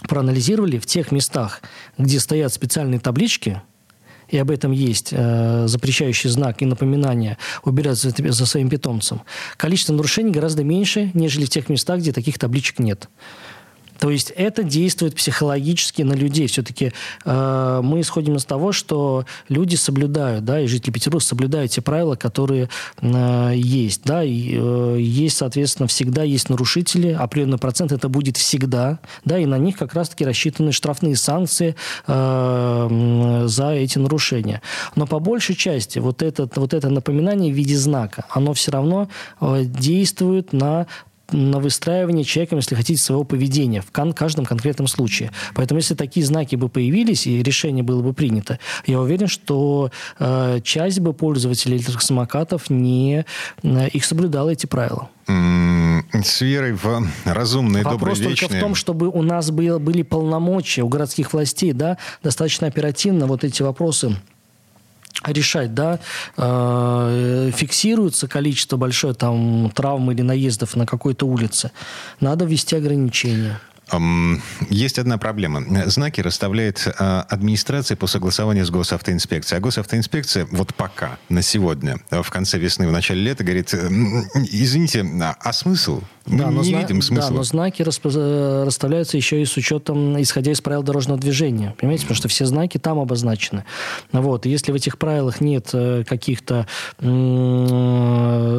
проанализировали 0.08 0.78
в 0.78 0.86
тех 0.86 1.12
местах, 1.12 1.62
где 1.98 2.20
стоят 2.20 2.54
специальные 2.54 3.00
таблички, 3.00 3.62
и 4.30 4.38
об 4.38 4.50
этом 4.50 4.72
есть 4.72 5.10
э, 5.12 5.68
запрещающий 5.68 6.30
знак 6.30 6.62
и 6.62 6.66
напоминание 6.66 7.38
убирать 7.64 7.98
за, 7.98 8.12
за 8.18 8.46
своим 8.46 8.70
питомцем, 8.70 9.22
количество 9.58 9.94
нарушений 9.94 10.32
гораздо 10.32 10.64
меньше, 10.64 11.12
нежели 11.14 11.46
в 11.46 11.50
тех 11.50 11.70
местах, 11.70 12.00
где 12.00 12.12
таких 12.12 12.40
табличек 12.40 12.80
нет. 12.80 13.10
То 14.04 14.10
есть 14.10 14.34
это 14.36 14.64
действует 14.64 15.16
психологически 15.16 16.02
на 16.02 16.12
людей. 16.12 16.48
Все-таки 16.48 16.92
э, 17.24 17.82
мы 17.82 18.02
исходим 18.02 18.36
из 18.36 18.44
того, 18.44 18.74
что 18.74 19.26
люди 19.48 19.78
соблюдают, 19.78 20.44
да, 20.44 20.60
и 20.60 20.68
жители 20.68 20.92
Петербурга 20.92 21.24
соблюдают 21.24 21.72
те 21.72 21.82
правила, 21.82 22.18
которые 22.18 22.68
э, 23.00 23.54
есть, 23.56 24.02
да, 24.04 24.22
и 24.22 24.58
э, 24.60 24.98
есть, 25.00 25.38
соответственно, 25.38 25.88
всегда 25.88 26.24
есть 26.24 26.50
нарушители, 26.50 27.14
определенный 27.14 27.60
процент 27.60 27.94
это 27.94 28.10
будет 28.10 28.36
всегда, 28.36 29.00
да, 29.24 29.40
и 29.40 29.46
на 29.46 29.58
них 29.58 29.78
как 29.78 29.94
раз-таки 29.94 30.26
рассчитаны 30.26 30.74
штрафные 30.74 31.16
санкции 31.16 31.78
э, 32.06 33.44
за 33.48 33.70
эти 33.72 34.00
нарушения. 34.00 34.62
Но 34.98 35.08
по 35.08 35.20
большей 35.20 35.56
части 35.56 36.00
вот, 36.00 36.24
этот, 36.24 36.58
вот 36.58 36.74
это 36.74 36.90
напоминание 36.90 37.54
в 37.54 37.56
виде 37.56 37.78
знака, 37.78 38.26
оно 38.30 38.54
все 38.54 38.72
равно 38.72 39.08
э, 39.40 39.64
действует 39.64 40.52
на 40.52 40.88
на 41.34 41.60
выстраивание 41.60 42.24
человеком, 42.24 42.60
если 42.60 42.76
хотите, 42.76 43.02
своего 43.02 43.24
поведения 43.24 43.82
в 43.82 43.92
каждом 43.92 44.46
конкретном 44.46 44.88
случае. 44.88 45.32
Поэтому, 45.56 45.80
если 45.80 45.96
такие 45.96 46.26
знаки 46.26 46.56
бы 46.56 46.70
появились 46.70 47.28
и 47.28 47.42
решение 47.44 47.84
было 47.84 48.02
бы 48.02 48.14
принято, 48.14 48.60
я 48.86 49.00
уверен, 49.00 49.28
что 49.28 49.92
э, 50.20 50.60
часть 50.64 51.00
бы 51.00 51.14
пользователей 51.14 51.78
электросамокатов 51.78 52.70
не 52.70 53.26
э, 53.64 53.88
их 53.90 54.06
соблюдала 54.06 54.50
эти 54.50 54.66
правила. 54.66 55.10
С 55.26 56.42
верой 56.42 56.74
в 56.74 57.08
разумные, 57.24 57.84
Вопрос 57.84 58.20
добрые, 58.20 58.36
только 58.36 58.54
в 58.54 58.60
том, 58.60 58.76
чтобы 58.76 59.08
у 59.08 59.22
нас 59.22 59.52
были, 59.52 59.78
были 59.78 60.02
полномочия 60.02 60.82
у 60.82 60.90
городских 60.90 61.34
властей, 61.34 61.72
да, 61.72 61.98
достаточно 62.22 62.68
оперативно 62.68 63.26
вот 63.26 63.44
эти 63.44 63.62
вопросы 63.62 64.18
решать, 65.28 65.74
да, 65.74 66.00
э, 66.38 67.52
фиксируется 67.56 68.28
количество 68.28 68.78
большое 68.78 69.14
там 69.14 69.72
травм 69.72 70.12
или 70.12 70.22
наездов 70.22 70.76
на 70.76 70.86
какой-то 70.86 71.26
улице, 71.28 71.72
надо 72.20 72.46
ввести 72.46 72.76
ограничения. 72.76 73.60
Есть 74.70 74.98
одна 74.98 75.18
проблема. 75.18 75.64
Знаки 75.88 76.22
расставляет 76.22 76.88
а, 76.98 77.22
администрация 77.30 77.96
по 77.96 78.08
согласованию 78.08 78.66
с 78.66 78.72
госавтоинспекцией. 78.72 79.60
А 79.60 79.62
госавтоинспекция 79.62 80.48
вот 80.52 80.74
пока, 80.74 81.18
на 81.30 81.42
сегодня, 81.42 81.98
в 82.10 82.30
конце 82.30 82.58
весны, 82.58 82.88
в 82.88 82.92
начале 82.92 83.22
лета, 83.22 83.44
говорит, 83.44 83.74
извините, 83.74 85.06
а, 85.22 85.36
а 85.40 85.54
Мы 86.26 86.38
да, 86.38 86.52
не 86.52 86.64
зна... 86.64 86.82
видим 86.82 87.02
смысла. 87.02 87.30
Да, 87.30 87.36
но 87.36 87.44
знаки 87.44 87.82
расп... 87.82 88.06
расставляются 88.06 89.18
еще 89.18 89.42
и 89.42 89.46
с 89.46 89.58
учетом, 89.58 90.22
исходя 90.22 90.52
из 90.52 90.62
правил 90.62 90.84
дорожного 90.84 91.20
движения. 91.20 91.76
Понимаете, 91.80 92.04
потому 92.04 92.18
что 92.18 92.28
все 92.28 92.46
знаки 92.46 92.78
там 92.78 93.00
обозначены. 93.00 93.66
Вот. 94.12 94.46
если 94.46 94.72
в 94.72 94.76
этих 94.76 94.98
правилах 94.98 95.42
нет 95.42 95.70
э, 95.74 96.04
каких-то 96.08 96.68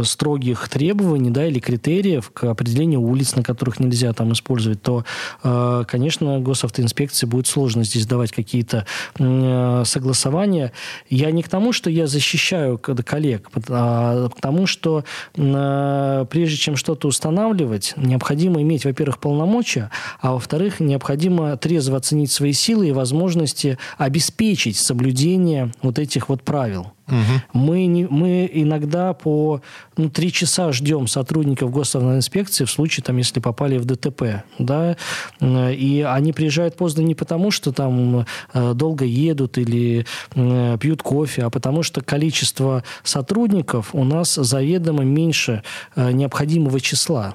строгих 0.05 0.69
требований 0.69 1.31
да, 1.31 1.47
или 1.47 1.59
критериев 1.59 2.31
к 2.31 2.45
определению 2.45 3.01
улиц, 3.01 3.35
на 3.37 3.43
которых 3.43 3.81
нельзя 3.81 4.13
там 4.13 4.33
использовать, 4.33 4.83
то 4.83 5.05
Э, 5.43 5.85
конечно, 5.87 6.41
госавтоинспекции 6.41 7.27
будет 7.27 7.47
сложно 7.47 7.85
здесь 7.85 8.07
давать 8.07 8.33
какие-то 8.33 8.87
э, 9.19 9.83
согласования. 9.85 10.73
Я 11.09 11.31
не 11.31 11.43
к 11.43 11.49
тому, 11.49 11.73
что 11.73 11.91
я 11.91 12.07
защищаю 12.07 12.79
коллег, 12.79 13.49
а 13.69 14.29
к 14.29 14.41
тому, 14.41 14.67
что 14.67 15.05
э, 15.37 16.27
прежде 16.31 16.57
чем 16.57 16.77
что-то 16.77 17.09
устанавливать, 17.09 17.54
необходимо 17.97 18.61
иметь, 18.63 18.85
во-первых, 18.85 19.19
полномочия, 19.19 19.91
а 20.21 20.33
во-вторых, 20.33 20.81
необходимо 20.81 21.57
трезво 21.57 21.97
оценить 21.97 22.33
свои 22.33 22.53
силы 22.53 22.89
и 22.89 22.93
возможности 22.93 23.79
обеспечить 23.99 24.77
соблюдение 24.77 25.73
вот 25.83 25.99
этих 25.99 26.29
вот 26.29 26.43
правил. 26.43 26.93
Угу. 27.09 27.61
Мы, 27.61 27.87
не, 27.87 28.07
мы 28.07 28.51
иногда 28.53 29.13
по 29.13 29.61
ну, 29.97 30.09
три 30.09 30.33
часа 30.33 30.73
ждем 30.73 31.07
сотрудников 31.07 31.71
госавтоинспекции 31.71 32.65
в 32.65 32.71
случае, 32.71 33.05
там, 33.05 33.19
если 33.19 33.41
попали 33.41 33.77
в 33.77 33.85
ДТП. 33.85 34.45
Да? 34.59 34.97
И 35.41 36.07
они 36.09 36.33
приезжают 36.33 36.77
поздно 36.77 37.03
не 37.03 37.15
потому, 37.15 37.51
что 37.51 37.73
там 37.73 38.27
э, 38.55 38.73
долго 38.75 39.05
едут 39.05 39.59
или 39.59 40.07
э, 40.35 40.79
пьют 40.81 41.03
кофе, 41.03 41.43
а 41.45 41.51
потому 41.51 41.83
что 41.83 42.01
количество 42.01 42.83
сотрудников 43.03 43.95
у 43.95 44.05
нас 44.05 44.35
заведомо 44.35 45.05
меньше 45.05 45.63
э, 45.97 46.11
необходимого 46.13 46.81
числа. 46.81 47.35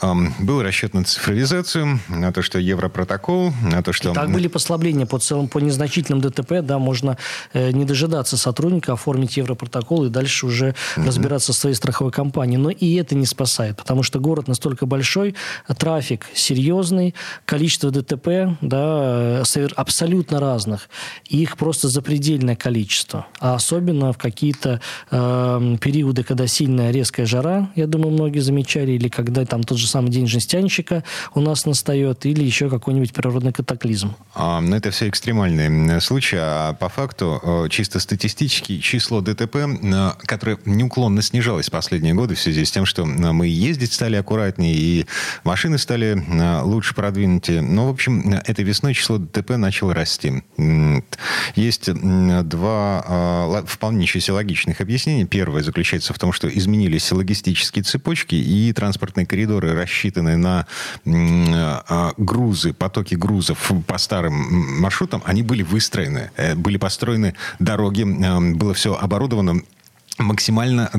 Был 0.00 0.62
расчет 0.62 0.94
на 0.94 1.04
цифровизацию, 1.04 2.00
на 2.08 2.32
то, 2.32 2.42
что 2.42 2.58
Европротокол, 2.58 3.52
на 3.62 3.82
то, 3.82 3.92
что... 3.92 4.10
И 4.10 4.14
так 4.14 4.30
были 4.30 4.48
послабления 4.48 5.06
по, 5.06 5.18
целым, 5.18 5.48
по 5.48 5.58
незначительным 5.58 6.20
ДТП, 6.20 6.60
да, 6.62 6.78
можно 6.78 7.16
э, 7.52 7.70
не 7.70 7.84
дожидаться 7.84 8.36
сотрудника, 8.36 8.92
оформить 8.92 9.36
Европротокол 9.36 10.06
и 10.06 10.08
дальше 10.08 10.46
уже 10.46 10.68
mm-hmm. 10.68 11.06
разбираться 11.06 11.52
со 11.52 11.60
своей 11.60 11.76
страховой 11.76 12.12
компанией. 12.12 12.58
Но 12.58 12.70
и 12.70 12.94
это 12.94 13.14
не 13.14 13.26
спасает, 13.26 13.76
потому 13.76 14.02
что 14.02 14.20
город 14.20 14.48
настолько 14.48 14.86
большой, 14.86 15.34
трафик 15.78 16.26
серьезный, 16.34 17.14
количество 17.44 17.90
ДТП, 17.90 18.56
да, 18.60 19.42
абсолютно 19.76 20.40
разных. 20.40 20.88
их 21.28 21.56
просто 21.56 21.88
запредельное 21.88 22.56
количество. 22.56 23.26
А 23.40 23.54
особенно 23.54 24.12
в 24.12 24.18
какие-то 24.18 24.80
э, 25.10 25.76
периоды, 25.80 26.22
когда 26.24 26.46
сильная 26.46 26.90
резкая 26.90 27.26
жара, 27.26 27.70
я 27.74 27.86
думаю, 27.86 28.12
многие 28.12 28.40
замечали, 28.40 28.92
или 28.92 29.08
когда 29.08 29.44
там 29.44 29.62
тот 29.62 29.78
же 29.78 29.83
самый 29.86 30.10
день 30.10 30.26
жестянщика 30.26 31.04
у 31.34 31.40
нас 31.40 31.66
настает, 31.66 32.26
или 32.26 32.42
еще 32.42 32.68
какой-нибудь 32.68 33.12
природный 33.12 33.52
катаклизм. 33.52 34.14
А, 34.34 34.60
ну, 34.60 34.76
это 34.76 34.90
все 34.90 35.08
экстремальные 35.08 36.00
случаи, 36.00 36.38
а 36.40 36.72
по 36.74 36.88
факту 36.88 37.40
э, 37.42 37.68
чисто 37.70 38.00
статистически 38.00 38.78
число 38.78 39.20
ДТП, 39.20 39.56
э, 39.56 40.12
которое 40.26 40.58
неуклонно 40.64 41.22
снижалось 41.22 41.70
последние 41.70 42.14
годы 42.14 42.34
в 42.34 42.40
связи 42.40 42.64
с 42.64 42.70
тем, 42.70 42.86
что 42.86 43.02
э, 43.02 43.06
мы 43.06 43.46
ездить 43.46 43.92
стали 43.92 44.16
аккуратнее, 44.16 44.74
и 44.74 45.06
машины 45.44 45.78
стали 45.78 46.22
лучше 46.62 46.94
продвинутые. 46.94 47.60
Но, 47.60 47.86
в 47.86 47.90
общем, 47.90 48.34
этой 48.46 48.64
весной 48.64 48.94
число 48.94 49.18
ДТП 49.18 49.50
начало 49.50 49.94
расти. 49.94 50.42
Есть 51.54 51.90
два 51.92 53.62
вполне 53.66 54.06
себе 54.06 54.34
логичных 54.34 54.80
объяснения. 54.80 55.24
Первое 55.24 55.62
заключается 55.62 56.12
в 56.12 56.18
том, 56.18 56.32
что 56.32 56.48
изменились 56.48 57.10
логистические 57.10 57.82
цепочки 57.82 58.34
и 58.34 58.72
транспортные 58.72 59.26
коридоры 59.26 59.63
рассчитаны 59.72 60.36
на 60.36 60.66
а, 61.06 62.12
грузы, 62.16 62.72
потоки 62.72 63.14
грузов 63.14 63.72
по 63.86 63.98
старым 63.98 64.34
маршрутам, 64.80 65.22
они 65.24 65.42
были 65.42 65.62
выстроены, 65.62 66.30
э, 66.36 66.54
были 66.54 66.76
построены 66.76 67.34
дороги, 67.58 68.04
было 68.04 68.74
все 68.74 68.94
оборудовано 68.94 69.62
максимально, 70.18 70.90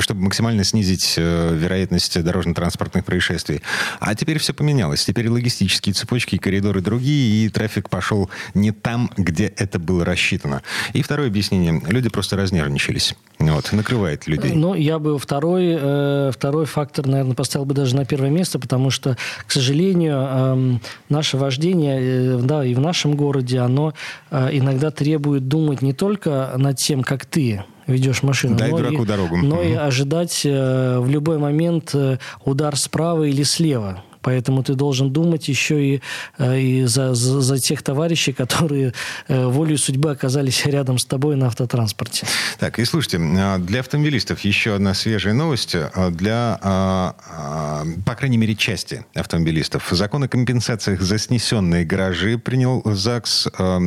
чтобы 0.00 0.22
максимально 0.22 0.64
снизить 0.64 1.14
э, 1.16 1.54
вероятность 1.54 2.20
дорожно-транспортных 2.22 3.04
происшествий. 3.04 3.62
А 4.00 4.14
теперь 4.14 4.38
все 4.38 4.52
поменялось. 4.52 5.04
Теперь 5.04 5.28
логистические 5.28 5.92
цепочки, 5.92 6.36
коридоры 6.36 6.80
другие, 6.80 7.46
и 7.46 7.48
трафик 7.48 7.88
пошел 7.88 8.28
не 8.54 8.72
там, 8.72 9.10
где 9.16 9.46
это 9.46 9.78
было 9.78 10.04
рассчитано. 10.04 10.62
И 10.92 11.02
второе 11.02 11.28
объяснение. 11.28 11.80
Люди 11.86 12.08
просто 12.08 12.36
разнервничались. 12.36 13.14
Вот, 13.38 13.72
накрывает 13.72 14.26
людей. 14.26 14.52
Ну, 14.52 14.74
я 14.74 14.98
бы 14.98 15.16
второй, 15.18 15.76
э, 15.80 16.32
второй 16.34 16.66
фактор, 16.66 17.06
наверное, 17.06 17.34
поставил 17.34 17.66
бы 17.66 17.74
даже 17.74 17.94
на 17.94 18.04
первое 18.04 18.30
место, 18.30 18.58
потому 18.58 18.90
что, 18.90 19.16
к 19.46 19.52
сожалению, 19.52 20.16
э, 20.18 20.78
наше 21.08 21.36
вождение, 21.36 22.00
э, 22.00 22.40
да, 22.42 22.64
и 22.64 22.74
в 22.74 22.80
нашем 22.80 23.14
городе, 23.14 23.60
оно 23.60 23.94
иногда 24.30 24.90
требует 24.90 25.48
думать 25.48 25.82
не 25.82 25.92
только 25.92 26.52
над 26.56 26.78
тем, 26.78 27.02
как 27.02 27.24
ты 27.24 27.62
ведешь 27.88 28.22
машину. 28.22 28.56
Дай 28.56 28.70
но 28.70 28.78
дураку 28.78 29.02
и, 29.02 29.06
дорогу. 29.06 29.36
Но 29.38 29.62
и 29.62 29.72
ожидать 29.72 30.42
э, 30.44 30.98
в 31.00 31.08
любой 31.08 31.38
момент 31.38 31.94
э, 31.94 32.18
удар 32.44 32.76
справа 32.76 33.24
или 33.24 33.42
слева. 33.42 34.02
Поэтому 34.28 34.62
ты 34.62 34.74
должен 34.74 35.10
думать 35.10 35.48
еще 35.48 35.82
и, 35.82 36.02
э, 36.36 36.60
и 36.60 36.84
за, 36.84 37.14
за, 37.14 37.40
за 37.40 37.58
тех 37.58 37.82
товарищей, 37.82 38.34
которые 38.34 38.92
э, 39.26 39.46
волей 39.46 39.78
судьбы 39.78 40.10
оказались 40.10 40.66
рядом 40.66 40.98
с 40.98 41.06
тобой 41.06 41.34
на 41.36 41.46
автотранспорте. 41.46 42.26
Так, 42.58 42.78
и 42.78 42.84
слушайте, 42.84 43.18
а, 43.18 43.56
для 43.56 43.80
автомобилистов 43.80 44.40
еще 44.40 44.74
одна 44.74 44.92
свежая 44.92 45.32
новость. 45.32 45.74
А, 45.74 46.10
для, 46.10 46.58
а, 46.60 47.86
по 48.04 48.14
крайней 48.16 48.36
мере, 48.36 48.54
части 48.54 49.06
автомобилистов. 49.14 49.88
Закон 49.92 50.24
о 50.24 50.28
компенсациях 50.28 51.00
за 51.00 51.16
снесенные 51.16 51.86
гаражи 51.86 52.36
принял 52.36 52.82
ЗАГС 52.84 53.46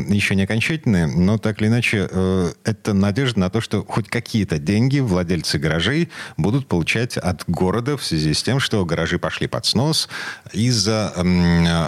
еще 0.09 0.33
не 0.33 0.43
окончательный, 0.45 1.05
но 1.05 1.37
так 1.37 1.61
или 1.61 1.67
иначе 1.67 2.09
э, 2.09 2.51
это 2.63 2.93
надежда 2.93 3.41
на 3.41 3.49
то, 3.51 3.61
что 3.61 3.85
хоть 3.87 4.07
какие-то 4.07 4.57
деньги 4.57 4.99
владельцы 4.99 5.59
гаражей 5.59 6.09
будут 6.37 6.65
получать 6.67 7.17
от 7.17 7.43
города 7.47 7.95
в 7.95 8.03
связи 8.03 8.33
с 8.33 8.41
тем, 8.41 8.59
что 8.59 8.83
гаражи 8.85 9.19
пошли 9.19 9.45
под 9.45 9.65
снос, 9.65 10.09
из-за 10.53 11.13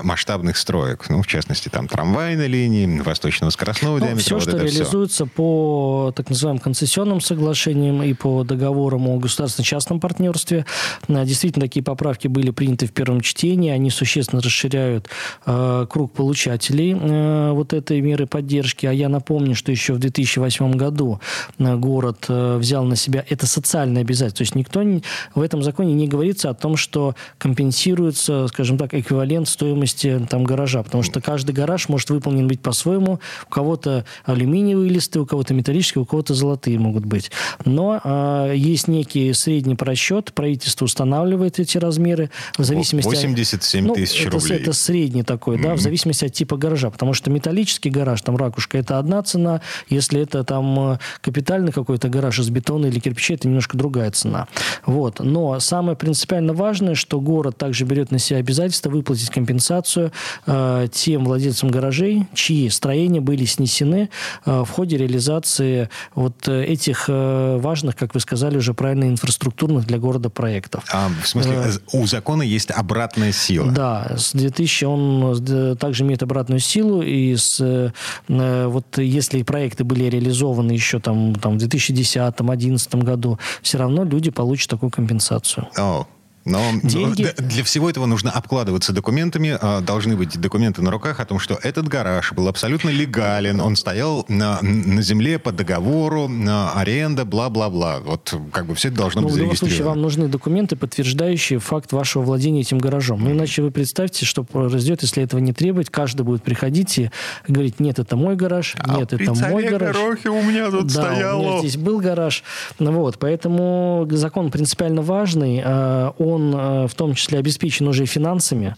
масштабных 0.03 0.57
строек. 0.57 1.05
Ну, 1.09 1.21
в 1.21 1.27
частности, 1.27 1.69
там 1.69 1.87
трамвайной 1.87 2.47
линии, 2.47 2.99
восточного 3.01 3.51
скоростного 3.51 3.99
ну, 3.99 4.05
диаметра. 4.05 4.23
Все, 4.23 4.35
вот 4.35 4.43
что 4.43 4.57
реализуется 4.57 5.25
все. 5.25 5.33
по 5.33 6.13
так 6.15 6.29
называемым 6.29 6.59
концессионным 6.59 7.21
соглашениям 7.21 8.01
и 8.03 8.13
по 8.13 8.43
договорам 8.43 9.07
о 9.07 9.17
государственно-частном 9.17 9.99
партнерстве. 9.99 10.65
Э, 11.07 11.25
действительно, 11.25 11.65
такие 11.65 11.83
поправки 11.83 12.27
были 12.27 12.51
приняты 12.51 12.87
в 12.87 12.91
первом 12.91 13.21
чтении. 13.21 13.71
Они 13.71 13.89
существенно 13.89 14.41
расширяют 14.41 15.09
э, 15.45 15.87
круг 15.89 16.13
получателей 16.13 16.97
э, 16.99 17.51
вот 17.51 17.73
этой 17.73 18.01
меры 18.01 18.27
поддержки. 18.27 18.85
А 18.85 18.93
я 18.93 19.09
напомню, 19.09 19.55
что 19.55 19.71
еще 19.71 19.93
в 19.93 19.99
2008 19.99 20.71
году 20.73 21.19
э, 21.59 21.75
город 21.75 22.25
э, 22.29 22.57
взял 22.57 22.83
на 22.83 22.95
себя 22.95 23.25
это 23.29 23.47
социальное 23.47 24.01
обязательство. 24.01 24.37
То 24.37 24.43
есть 24.43 24.55
никто 24.55 24.83
не, 24.83 25.03
в 25.35 25.41
этом 25.41 25.61
законе 25.63 25.93
не 25.93 26.07
говорится 26.07 26.49
о 26.49 26.53
том, 26.53 26.77
что 26.77 27.15
компенсируется 27.37 28.22
требуется, 28.23 28.47
скажем 28.47 28.77
так, 28.77 28.93
эквивалент 28.93 29.47
стоимости 29.47 30.25
там 30.29 30.43
гаража, 30.43 30.83
потому 30.83 31.03
что 31.03 31.21
каждый 31.21 31.53
гараж 31.53 31.89
может 31.89 32.09
выполнен 32.09 32.47
быть 32.47 32.61
по-своему. 32.61 33.19
У 33.47 33.49
кого-то 33.49 34.05
алюминиевые 34.25 34.89
листы, 34.89 35.19
у 35.19 35.25
кого-то 35.25 35.53
металлические, 35.53 36.03
у 36.03 36.05
кого-то 36.05 36.33
золотые 36.33 36.79
могут 36.79 37.05
быть. 37.05 37.31
Но 37.65 37.99
э, 38.03 38.53
есть 38.55 38.87
некий 38.87 39.33
средний 39.33 39.75
просчет, 39.75 40.33
правительство 40.33 40.85
устанавливает 40.85 41.59
эти 41.59 41.77
размеры 41.77 42.29
в 42.57 42.63
зависимости 42.63 43.09
87 43.09 43.89
от, 43.89 43.95
тысяч 43.95 44.25
ну, 44.25 44.31
рублей. 44.31 44.55
Это, 44.55 44.63
это 44.63 44.73
средний 44.73 45.23
такой, 45.23 45.57
mm-hmm. 45.57 45.63
да, 45.63 45.73
в 45.75 45.79
зависимости 45.79 46.25
от 46.25 46.33
типа 46.33 46.57
гаража, 46.57 46.89
потому 46.89 47.13
что 47.13 47.29
металлический 47.29 47.89
гараж, 47.89 48.21
там 48.21 48.37
ракушка, 48.37 48.77
это 48.77 48.99
одна 48.99 49.21
цена, 49.23 49.61
если 49.89 50.21
это 50.21 50.43
там 50.43 50.93
э, 50.93 50.97
капитальный 51.21 51.71
какой-то 51.71 52.09
гараж 52.09 52.39
из 52.39 52.49
бетона 52.49 52.87
или 52.87 52.99
кирпича, 52.99 53.35
это 53.35 53.47
немножко 53.47 53.77
другая 53.77 54.11
цена. 54.11 54.47
Вот. 54.85 55.19
Но 55.19 55.59
самое 55.59 55.97
принципиально 55.97 56.53
важное, 56.53 56.95
что 56.95 57.19
город 57.19 57.57
также 57.57 57.85
берет 57.85 58.11
на 58.13 58.19
себя 58.19 58.39
обязательство 58.39 58.89
выплатить 58.89 59.29
компенсацию 59.29 60.11
э, 60.45 60.87
тем 60.91 61.25
владельцам 61.25 61.69
гаражей, 61.69 62.27
чьи 62.33 62.69
строения 62.69 63.19
были 63.19 63.45
снесены 63.45 64.09
э, 64.45 64.61
в 64.61 64.69
ходе 64.69 64.97
реализации 64.97 65.89
вот 66.15 66.47
э, 66.47 66.63
этих 66.63 67.05
э, 67.07 67.57
важных, 67.57 67.95
как 67.95 68.13
вы 68.13 68.19
сказали, 68.19 68.57
уже 68.57 68.73
правильно 68.73 69.05
инфраструктурных 69.05 69.85
для 69.85 69.97
города 69.97 70.29
проектов. 70.29 70.83
А, 70.91 71.09
в 71.21 71.27
смысле, 71.27 71.53
э, 71.65 71.71
у 71.91 72.05
закона 72.05 72.43
есть 72.43 72.71
обратная 72.71 73.31
сила? 73.31 73.71
Да, 73.71 74.15
с 74.17 74.33
2000 74.33 74.85
он 74.85 75.43
э, 75.47 75.75
также 75.75 76.03
имеет 76.03 76.23
обратную 76.23 76.59
силу, 76.59 77.01
и 77.01 77.35
с, 77.35 77.59
э, 77.59 77.91
э, 78.27 78.67
вот 78.67 78.97
если 78.97 79.43
проекты 79.43 79.83
были 79.83 80.05
реализованы 80.05 80.71
еще 80.71 80.99
там, 80.99 81.35
там 81.35 81.57
в 81.57 81.63
2010-2011 81.63 83.03
году, 83.03 83.39
все 83.61 83.77
равно 83.77 84.03
люди 84.03 84.31
получат 84.31 84.69
такую 84.69 84.91
компенсацию. 84.91 85.67
Oh. 85.77 86.05
Но 86.45 86.61
Деньги... 86.83 87.29
для 87.37 87.63
всего 87.63 87.89
этого 87.89 88.05
нужно 88.05 88.31
обкладываться 88.31 88.91
документами. 88.91 89.57
А, 89.59 89.81
должны 89.81 90.17
быть 90.17 90.39
документы 90.39 90.81
на 90.81 90.91
руках 90.91 91.19
о 91.19 91.25
том, 91.25 91.39
что 91.39 91.57
этот 91.61 91.87
гараж 91.87 92.33
был 92.33 92.47
абсолютно 92.47 92.89
легален. 92.89 93.61
Он 93.61 93.75
стоял 93.75 94.25
на, 94.27 94.59
на 94.61 95.01
земле 95.01 95.39
по 95.39 95.51
договору, 95.51 96.27
на 96.27 96.73
аренда, 96.73 97.25
бла-бла-бла. 97.25 97.99
Вот 97.99 98.35
как 98.51 98.65
бы 98.65 98.75
все 98.75 98.89
это 98.89 98.97
должно 98.97 99.21
ну, 99.21 99.27
быть 99.27 99.35
В 99.35 99.39
любом 99.39 99.55
случае 99.55 99.85
вам 99.85 100.01
нужны 100.01 100.27
документы, 100.27 100.75
подтверждающие 100.75 101.59
факт 101.59 101.93
вашего 101.93 102.23
владения 102.23 102.61
этим 102.61 102.77
гаражом. 102.77 103.23
Ну, 103.23 103.31
иначе 103.31 103.61
вы 103.61 103.71
представьте, 103.71 104.25
что 104.25 104.43
произойдет, 104.43 105.01
если 105.01 105.23
этого 105.23 105.39
не 105.39 105.53
требовать. 105.53 105.89
Каждый 105.89 106.23
будет 106.23 106.43
приходить 106.43 106.97
и 106.97 107.09
говорить, 107.47 107.79
нет, 107.79 107.99
это 107.99 108.15
мой 108.15 108.35
гараж, 108.35 108.75
а 108.79 108.97
нет, 108.97 109.13
это 109.13 109.33
мой 109.33 109.69
гараж. 109.69 109.95
у 109.95 110.41
меня 110.41 110.69
тут 110.69 110.87
да, 110.87 111.03
стояло. 111.03 111.39
у 111.39 111.43
меня 111.43 111.59
здесь 111.59 111.77
был 111.77 111.99
гараж. 111.99 112.43
Вот, 112.79 113.17
поэтому 113.17 114.07
закон 114.11 114.51
принципиально 114.51 115.01
важный. 115.01 115.61
А, 115.63 116.13
он 116.17 116.32
он 116.33 116.53
э, 116.55 116.87
в 116.87 116.95
том 116.95 117.13
числе 117.15 117.39
обеспечен 117.39 117.87
уже 117.87 118.05
финансами, 118.05 118.75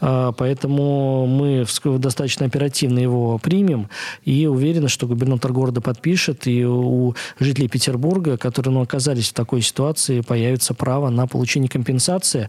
э, 0.00 0.32
поэтому 0.36 1.26
мы 1.26 1.66
достаточно 1.98 2.46
оперативно 2.46 2.98
его 2.98 3.38
примем 3.38 3.88
и 4.24 4.46
уверены, 4.46 4.88
что 4.88 5.06
губернатор 5.06 5.52
города 5.52 5.80
подпишет, 5.80 6.46
и 6.46 6.64
у 6.64 7.14
жителей 7.38 7.68
Петербурга, 7.68 8.36
которые 8.36 8.72
ну, 8.72 8.82
оказались 8.82 9.30
в 9.30 9.32
такой 9.32 9.62
ситуации, 9.62 10.20
появится 10.20 10.74
право 10.74 11.10
на 11.10 11.26
получение 11.26 11.68
компенсации. 11.68 12.48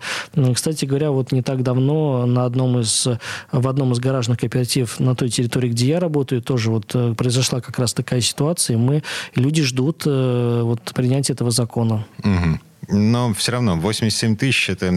Кстати 0.54 0.86
говоря, 0.86 1.12
вот 1.12 1.32
не 1.32 1.42
так 1.42 1.64
давно 1.64 2.26
на 2.26 2.46
одном 2.46 2.80
из, 2.80 3.08
в 3.52 3.68
одном 3.68 3.94
из 3.94 4.00
гаражных 4.00 4.40
кооперативов 4.40 5.00
на 5.00 5.16
той 5.16 5.30
территории, 5.30 5.70
где 5.70 5.88
я 5.88 6.00
работаю, 6.00 6.42
тоже 6.42 6.72
вот 6.72 6.92
э, 6.94 7.14
произошла 7.16 7.62
как 7.62 7.80
раз 7.80 7.94
такая 7.94 8.22
ситуация, 8.22 8.76
и 8.76 8.78
мы, 8.78 9.04
люди 9.36 9.64
ждут 9.64 10.06
вот 10.06 10.82
принятия 10.94 11.34
этого 11.34 11.52
закона. 11.52 12.06
Угу. 12.20 12.60
Но 12.88 13.34
все 13.34 13.52
равно 13.52 13.76
87 13.76 14.36
тысяч– 14.36 14.70
это 14.72 14.92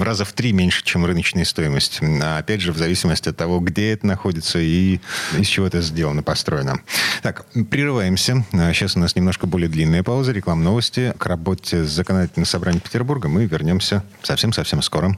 раза 0.00 0.24
в 0.24 0.32
три 0.32 0.52
меньше, 0.52 0.84
чем 0.84 1.04
рыночная 1.04 1.44
стоимость. 1.44 2.00
А 2.22 2.38
опять 2.38 2.60
же, 2.60 2.72
в 2.72 2.78
зависимости 2.78 3.28
от 3.28 3.36
того, 3.36 3.60
где 3.60 3.92
это 3.92 4.06
находится 4.06 4.58
и 4.58 5.00
из 5.36 5.46
чего 5.46 5.66
это 5.66 5.82
сделано, 5.82 6.22
построено. 6.22 6.80
Так, 7.22 7.44
прерываемся. 7.70 8.44
Сейчас 8.52 8.96
у 8.96 9.00
нас 9.00 9.16
немножко 9.16 9.46
более 9.46 9.68
длинная 9.68 10.02
пауза, 10.02 10.32
реклам 10.32 10.62
новости. 10.62 11.14
К 11.18 11.26
работе 11.26 11.84
с 11.84 11.88
законодательным 11.88 12.46
собранием 12.46 12.80
Петербурга 12.80 13.28
мы 13.28 13.44
вернемся 13.46 14.02
совсем-совсем 14.22 14.80
скоро. 14.82 15.16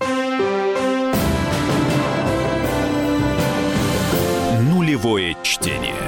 Нулевое 4.61 5.37
чтение. 5.43 6.08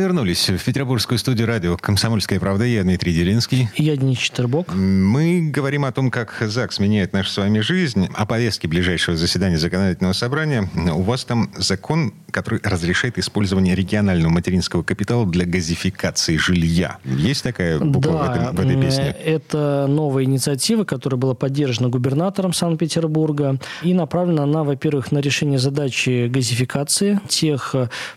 Вернулись 0.00 0.48
в 0.48 0.64
петербургскую 0.64 1.18
студию 1.18 1.46
радио 1.46 1.76
«Комсомольская 1.76 2.40
правда». 2.40 2.64
Я 2.64 2.82
Дмитрий 2.82 3.12
Делинский. 3.12 3.68
Я 3.76 3.96
Денис 3.96 4.16
Четербок. 4.16 4.72
Мы 4.74 5.50
говорим 5.52 5.84
о 5.84 5.92
том, 5.92 6.10
как 6.10 6.34
ЗАГС 6.40 6.78
меняет 6.78 7.12
нашу 7.12 7.30
с 7.30 7.36
вами 7.36 7.60
жизнь, 7.60 8.08
о 8.14 8.24
повестке 8.24 8.66
ближайшего 8.66 9.16
заседания 9.16 9.58
законодательного 9.58 10.14
собрания. 10.14 10.68
У 10.74 11.02
вас 11.02 11.24
там 11.24 11.50
закон, 11.56 12.14
который 12.30 12.60
разрешает 12.62 13.18
использование 13.18 13.74
регионального 13.74 14.32
материнского 14.32 14.82
капитала 14.82 15.26
для 15.26 15.44
газификации 15.44 16.38
жилья. 16.38 16.96
Есть 17.04 17.42
такая 17.42 17.78
буква 17.78 18.12
да, 18.12 18.18
в, 18.18 18.30
этом, 18.30 18.56
в 18.56 18.60
этой 18.60 18.80
песне? 18.80 19.14
это 19.22 19.86
новая 19.86 20.24
инициатива, 20.24 20.84
которая 20.84 21.20
была 21.20 21.34
поддержана 21.34 21.90
губернатором 21.90 22.54
Санкт-Петербурга 22.54 23.58
и 23.82 23.92
направлена 23.92 24.44
она, 24.44 24.64
во-первых, 24.64 25.12
на 25.12 25.18
решение 25.18 25.58
задачи 25.58 26.28
газификации 26.28 27.20
тех 27.28 27.74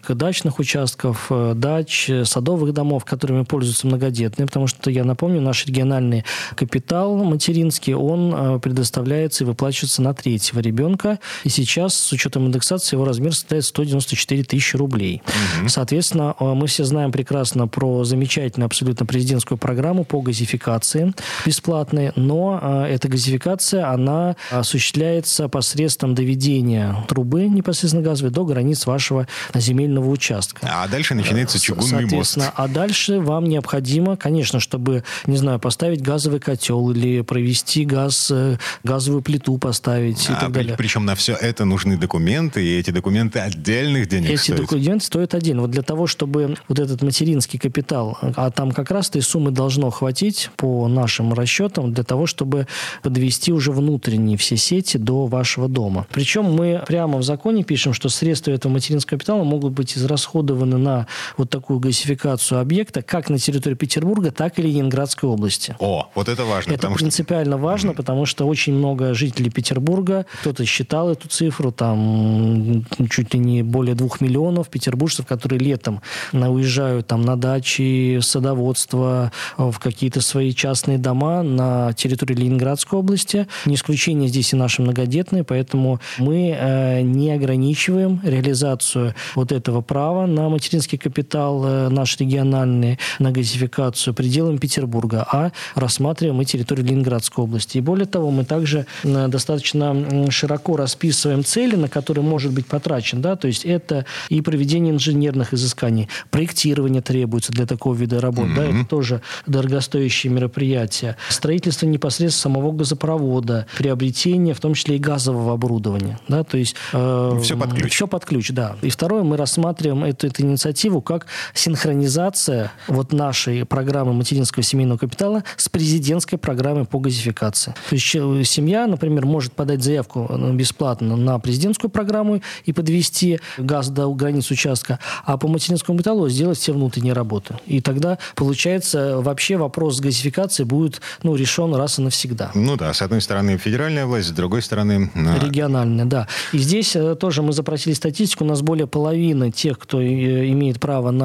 дачных 0.07 0.59
участков, 0.59 1.29
дач, 1.29 1.72
дач, 1.73 2.09
садовых 2.23 2.73
домов, 2.73 3.05
которыми 3.05 3.43
пользуются 3.43 3.87
многодетные, 3.87 4.45
потому 4.45 4.67
что, 4.67 4.91
я 4.91 5.03
напомню, 5.03 5.41
наш 5.41 5.65
региональный 5.65 6.23
капитал 6.55 7.15
материнский, 7.23 7.93
он 7.93 8.59
предоставляется 8.59 9.43
и 9.43 9.47
выплачивается 9.47 10.01
на 10.01 10.13
третьего 10.13 10.59
ребенка, 10.59 11.19
и 11.43 11.49
сейчас, 11.49 11.95
с 11.95 12.11
учетом 12.11 12.47
индексации, 12.47 12.95
его 12.95 13.05
размер 13.05 13.33
составляет 13.33 13.65
194 13.65 14.43
тысячи 14.43 14.75
рублей. 14.75 15.21
Угу. 15.59 15.69
Соответственно, 15.69 16.35
мы 16.39 16.67
все 16.67 16.83
знаем 16.83 17.11
прекрасно 17.11 17.67
про 17.67 18.03
замечательную 18.03 18.67
абсолютно 18.67 19.05
президентскую 19.05 19.57
программу 19.57 20.03
по 20.03 20.21
газификации 20.21 21.13
бесплатной, 21.45 22.11
но 22.15 22.85
эта 22.87 23.07
газификация, 23.07 23.89
она 23.89 24.35
осуществляется 24.51 25.47
посредством 25.47 26.15
доведения 26.15 26.95
трубы 27.07 27.47
непосредственно 27.47 28.03
газовой 28.03 28.31
до 28.31 28.45
границ 28.45 28.85
вашего 28.85 29.27
земельного 29.55 30.09
участка. 30.09 30.67
А 30.71 30.87
дальше 30.87 31.15
начинается 31.15 31.59
чугунный 31.63 32.05
мост. 32.05 32.37
А 32.55 32.67
дальше 32.67 33.19
вам 33.19 33.45
необходимо, 33.45 34.17
конечно, 34.17 34.59
чтобы, 34.59 35.03
не 35.25 35.37
знаю, 35.37 35.59
поставить 35.59 36.01
газовый 36.01 36.39
котел 36.39 36.91
или 36.91 37.21
провести 37.21 37.85
газ, 37.85 38.29
э, 38.31 38.57
газовую 38.83 39.21
плиту 39.21 39.57
поставить 39.57 40.29
а, 40.29 40.33
и 40.33 40.35
так 40.35 40.51
далее. 40.51 40.75
Причем 40.77 41.05
на 41.05 41.15
все 41.15 41.33
это 41.33 41.65
нужны 41.65 41.97
документы, 41.97 42.63
и 42.63 42.79
эти 42.79 42.91
документы 42.91 43.39
отдельных 43.39 44.07
денег 44.07 44.31
Эти 44.31 44.41
стоят. 44.41 44.61
документы 44.61 45.05
стоят 45.05 45.33
отдельно. 45.33 45.61
Вот 45.61 45.71
для 45.71 45.83
того, 45.83 46.07
чтобы 46.07 46.57
вот 46.67 46.79
этот 46.79 47.01
материнский 47.01 47.59
капитал, 47.59 48.17
а 48.35 48.51
там 48.51 48.71
как 48.71 48.91
раз 48.91 49.09
этой 49.09 49.21
суммы 49.21 49.51
должно 49.51 49.89
хватить 49.89 50.49
по 50.57 50.87
нашим 50.87 51.33
расчетам 51.33 51.93
для 51.93 52.03
того, 52.03 52.25
чтобы 52.25 52.67
подвести 53.01 53.51
уже 53.51 53.71
внутренние 53.71 54.37
все 54.37 54.57
сети 54.57 54.97
до 54.97 55.27
вашего 55.27 55.67
дома. 55.67 56.07
Причем 56.11 56.45
мы 56.45 56.83
прямо 56.87 57.19
в 57.19 57.23
законе 57.23 57.63
пишем, 57.63 57.93
что 57.93 58.09
средства 58.09 58.51
этого 58.51 58.71
материнского 58.71 59.17
капитала 59.17 59.43
могут 59.43 59.73
быть 59.73 59.97
израсходованы 59.97 60.77
на 60.77 61.07
вот 61.37 61.49
такую 61.53 61.79
газификацию 61.79 62.59
объекта 62.59 63.03
как 63.03 63.29
на 63.29 63.37
территории 63.37 63.75
Петербурга, 63.75 64.31
так 64.31 64.57
и 64.57 64.63
Ленинградской 64.63 65.29
области. 65.29 65.75
О, 65.79 66.09
вот 66.15 66.27
это 66.27 66.45
важно. 66.45 66.73
Это 66.73 66.89
принципиально 66.89 67.57
что... 67.57 67.63
важно, 67.63 67.93
потому 67.93 68.25
что 68.25 68.47
очень 68.47 68.73
много 68.73 69.13
жителей 69.13 69.51
Петербурга, 69.51 70.25
кто-то 70.41 70.65
считал 70.65 71.11
эту 71.11 71.27
цифру, 71.27 71.71
там 71.71 72.85
чуть 73.07 73.35
ли 73.35 73.39
не 73.39 73.61
более 73.61 73.93
двух 73.93 74.19
миллионов 74.19 74.69
петербуржцев, 74.69 75.27
которые 75.27 75.59
летом 75.59 76.01
уезжают 76.31 77.05
там 77.05 77.21
на 77.21 77.35
дачи, 77.35 78.19
садоводство, 78.21 79.31
в 79.57 79.77
какие-то 79.77 80.21
свои 80.21 80.53
частные 80.53 80.97
дома 80.97 81.43
на 81.43 81.93
территории 81.93 82.33
Ленинградской 82.33 82.97
области. 82.97 83.47
Не 83.65 83.75
исключение 83.75 84.27
здесь 84.27 84.53
и 84.53 84.55
наши 84.55 84.81
многодетные, 84.81 85.43
поэтому 85.43 85.99
мы 86.17 86.57
э, 86.57 87.01
не 87.01 87.31
ограничиваем 87.31 88.19
реализацию 88.23 89.13
вот 89.35 89.51
этого 89.51 89.81
права 89.81 90.25
на 90.25 90.49
материнский 90.49 90.97
капитал 90.97 91.42
э, 91.51 91.89
наш 91.89 92.17
региональный, 92.19 92.99
на 93.19 93.31
газификацию 93.31 94.13
пределами 94.13 94.57
Петербурга, 94.57 95.25
а 95.29 95.51
рассматриваем 95.75 96.41
и 96.41 96.45
территорию 96.45 96.85
Ленинградской 96.85 97.43
области. 97.43 97.77
И 97.77 97.81
более 97.81 98.05
того, 98.05 98.31
мы 98.31 98.45
также 98.45 98.85
э, 99.03 99.27
достаточно 99.27 100.31
широко 100.31 100.77
расписываем 100.77 101.43
цели, 101.43 101.75
на 101.75 101.89
которые 101.89 102.23
может 102.23 102.53
быть 102.53 102.65
потрачен. 102.67 103.21
Да? 103.21 103.35
То 103.35 103.47
есть 103.47 103.65
это 103.65 104.05
и 104.29 104.41
проведение 104.41 104.93
инженерных 104.93 105.53
изысканий, 105.53 106.09
проектирование 106.31 107.01
требуется 107.01 107.51
для 107.51 107.65
такого 107.65 107.95
вида 107.95 108.21
работ. 108.21 108.47
Mm-hmm. 108.47 108.55
Да? 108.55 108.79
Это 108.79 108.89
тоже 108.89 109.21
дорогостоящие 109.45 110.31
мероприятия. 110.31 111.17
Строительство 111.29 111.85
непосредственно 111.85 112.53
самого 112.53 112.71
газопровода, 112.71 113.67
приобретение 113.77 114.53
в 114.53 114.59
том 114.59 114.73
числе 114.73 114.97
и 114.97 114.99
газового 114.99 115.53
оборудования. 115.53 116.19
Да? 116.27 116.43
То 116.43 116.57
есть, 116.57 116.75
э, 116.93 117.39
все 117.41 117.57
под 117.57 117.73
ключ. 117.73 117.93
Все 117.93 118.07
под 118.07 118.25
ключ, 118.25 118.51
да. 118.51 118.75
И 118.81 118.89
второе, 118.89 119.23
мы 119.23 119.37
рассматриваем 119.37 120.03
эту, 120.03 120.27
эту 120.27 120.41
инициативу 120.43 121.01
как 121.01 121.27
синхронизация 121.53 122.71
вот 122.87 123.13
нашей 123.13 123.65
программы 123.65 124.13
материнского 124.13 124.63
семейного 124.63 124.97
капитала 124.97 125.43
с 125.57 125.69
президентской 125.69 126.37
программой 126.37 126.85
по 126.85 126.99
газификации. 126.99 127.73
То 127.89 127.95
есть 127.95 128.51
семья, 128.51 128.87
например, 128.87 129.25
может 129.25 129.53
подать 129.53 129.83
заявку 129.83 130.27
э, 130.29 130.51
бесплатно 130.53 131.15
на 131.15 131.39
президентскую 131.39 131.89
программу 131.89 132.41
и 132.65 132.73
подвести 132.73 133.39
газ 133.57 133.89
до 133.89 134.11
границ 134.13 134.49
участка, 134.51 134.99
а 135.25 135.37
по 135.37 135.47
материнскому 135.47 135.97
капиталу 135.97 136.29
сделать 136.29 136.57
все 136.57 136.73
внутренние 136.73 137.13
работы. 137.13 137.55
И 137.65 137.81
тогда, 137.81 138.17
получается, 138.35 139.21
вообще 139.21 139.57
вопрос 139.57 139.97
с 139.97 139.99
газификацией 139.99 140.67
будет 140.67 141.01
ну, 141.23 141.35
решен 141.35 141.73
раз 141.75 141.99
и 141.99 142.01
навсегда. 142.01 142.51
Ну 142.53 142.75
да, 142.77 142.93
с 142.93 143.01
одной 143.01 143.21
стороны 143.21 143.57
федеральная 143.57 144.05
власть, 144.05 144.29
с 144.29 144.31
другой 144.31 144.61
стороны... 144.61 145.11
Региональная, 145.41 146.05
да. 146.05 146.27
И 146.51 146.57
здесь 146.57 146.95
э, 146.95 147.15
тоже 147.15 147.41
мы 147.41 147.53
запросили 147.53 147.93
статистику, 147.93 148.43
у 148.43 148.47
нас 148.47 148.61
более 148.61 148.87
половины 148.87 149.51
тех, 149.51 149.79
кто 149.79 150.01
э, 150.01 150.49
имеет 150.51 150.79
право 150.79 151.11
на 151.11 151.22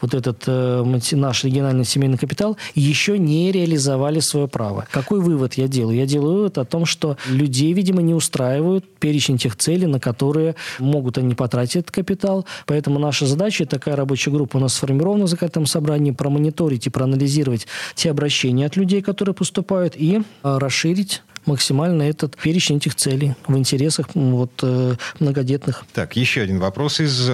вот 0.00 0.14
этот 0.14 0.46
наш 0.46 1.44
региональный 1.44 1.84
семейный 1.84 2.18
капитал, 2.18 2.56
еще 2.74 3.18
не 3.18 3.52
реализовали 3.52 4.20
свое 4.20 4.48
право. 4.48 4.86
Какой 4.90 5.20
вывод 5.20 5.54
я 5.54 5.68
делаю? 5.68 5.96
Я 5.96 6.06
делаю 6.06 6.36
вывод 6.36 6.58
о 6.58 6.64
том, 6.64 6.86
что 6.86 7.16
людей, 7.28 7.72
видимо, 7.72 8.02
не 8.02 8.14
устраивают 8.14 8.84
перечень 8.98 9.38
тех 9.38 9.56
целей, 9.56 9.86
на 9.86 10.00
которые 10.00 10.54
могут 10.78 11.18
они 11.18 11.34
потратить 11.34 11.76
этот 11.76 11.90
капитал. 11.90 12.46
Поэтому 12.66 12.98
наша 12.98 13.26
задача, 13.26 13.66
такая 13.66 13.96
рабочая 13.96 14.30
группа 14.30 14.56
у 14.56 14.60
нас 14.60 14.74
сформирована 14.74 15.24
в 15.24 15.28
закрытом 15.28 15.66
собрании, 15.66 16.10
промониторить 16.10 16.86
и 16.86 16.90
проанализировать 16.90 17.66
те 17.94 18.10
обращения 18.10 18.66
от 18.66 18.76
людей, 18.76 19.02
которые 19.02 19.34
поступают, 19.34 19.94
и 19.96 20.20
э, 20.42 20.58
расширить 20.58 21.22
максимально 21.46 22.02
этот 22.02 22.36
перечень 22.36 22.76
этих 22.76 22.94
целей 22.94 23.34
в 23.46 23.56
интересах 23.56 24.08
вот, 24.14 24.52
э, 24.62 24.94
многодетных. 25.18 25.84
Так, 25.92 26.16
еще 26.16 26.42
один 26.42 26.58
вопрос 26.58 27.00
из 27.00 27.30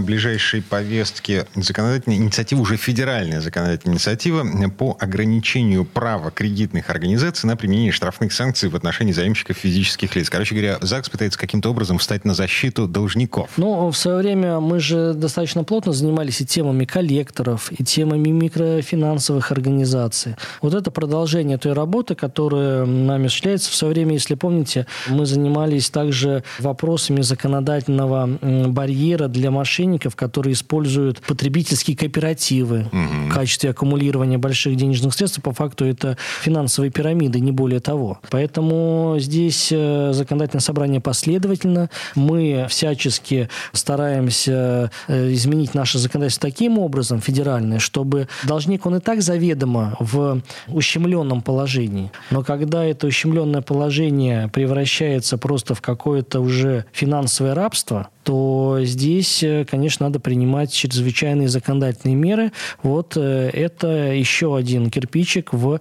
ближайшей 0.00 0.62
повестки. 0.62 1.44
Законодательная 1.54 2.18
инициатива, 2.18 2.60
уже 2.60 2.76
федеральная 2.76 3.40
законодательная 3.40 3.96
инициатива 3.96 4.44
по 4.70 4.96
ограничению 5.00 5.84
права 5.84 6.30
кредитных 6.30 6.90
организаций 6.90 7.46
на 7.46 7.56
применение 7.56 7.92
штрафных 7.92 8.32
санкций 8.32 8.68
в 8.68 8.76
отношении 8.76 9.12
заемщиков 9.12 9.56
физических 9.56 10.14
лиц. 10.16 10.30
Короче 10.30 10.54
говоря, 10.54 10.78
ЗАГС 10.80 11.10
пытается 11.10 11.38
каким-то 11.38 11.70
образом 11.70 11.98
встать 11.98 12.24
на 12.24 12.34
защиту 12.34 12.86
должников. 12.86 13.50
Ну, 13.56 13.90
в 13.90 13.96
свое 13.96 14.18
время 14.18 14.60
мы 14.60 14.80
же 14.80 15.12
достаточно 15.14 15.64
плотно 15.64 15.92
занимались 15.92 16.40
и 16.40 16.46
темами 16.46 16.84
коллекторов, 16.84 17.70
и 17.72 17.84
темами 17.84 18.28
микрофинансовых 18.28 19.52
организаций. 19.52 20.36
Вот 20.62 20.74
это 20.74 20.90
продолжение 20.90 21.58
той 21.58 21.72
работы, 21.72 22.14
которая 22.14 22.84
нами 22.86 23.28
осуществляется. 23.40 23.70
В 23.70 23.74
свое 23.74 23.94
время, 23.94 24.12
если 24.14 24.34
помните, 24.34 24.86
мы 25.08 25.26
занимались 25.26 25.90
также 25.90 26.42
вопросами 26.58 27.22
законодательного 27.22 28.26
барьера 28.68 29.28
для 29.28 29.50
мошенников, 29.50 30.16
которые 30.16 30.52
используют 30.54 31.20
потребительские 31.20 31.96
кооперативы 31.96 32.86
угу. 32.92 33.28
в 33.28 33.32
качестве 33.32 33.70
аккумулирования 33.70 34.38
больших 34.38 34.76
денежных 34.76 35.14
средств. 35.14 35.40
По 35.42 35.52
факту 35.52 35.84
это 35.84 36.16
финансовые 36.42 36.90
пирамиды, 36.90 37.40
не 37.40 37.52
более 37.52 37.80
того. 37.80 38.18
Поэтому 38.30 39.16
здесь 39.18 39.68
э, 39.72 40.12
законодательное 40.12 40.60
собрание 40.60 41.00
последовательно. 41.00 41.88
Мы 42.14 42.66
всячески 42.68 43.48
стараемся 43.72 44.90
э, 45.08 45.32
изменить 45.32 45.74
наше 45.74 45.98
законодательство 45.98 46.50
таким 46.50 46.78
образом, 46.78 47.20
федеральное, 47.20 47.78
чтобы 47.78 48.28
должник, 48.44 48.86
он 48.86 48.96
и 48.96 49.00
так 49.00 49.22
заведомо 49.22 49.96
в 49.98 50.42
ущемленном 50.68 51.42
положении. 51.42 52.10
Но 52.30 52.42
когда 52.42 52.84
это 52.84 53.06
ущемленное 53.06 53.29
ущемленное 53.30 53.62
положение 53.62 54.48
превращается 54.48 55.38
просто 55.38 55.74
в 55.74 55.80
какое-то 55.80 56.40
уже 56.40 56.84
финансовое 56.92 57.54
рабство, 57.54 58.08
то 58.22 58.78
здесь, 58.82 59.42
э, 59.42 59.64
конечно, 59.68 60.06
надо 60.06 60.20
принимать 60.20 60.72
чрезвычайные 60.72 61.48
законодательные 61.48 62.16
меры. 62.16 62.52
Вот 62.82 63.16
э, 63.16 63.50
это 63.52 64.12
еще 64.12 64.56
один 64.56 64.90
кирпичик 64.90 65.52
в 65.52 65.80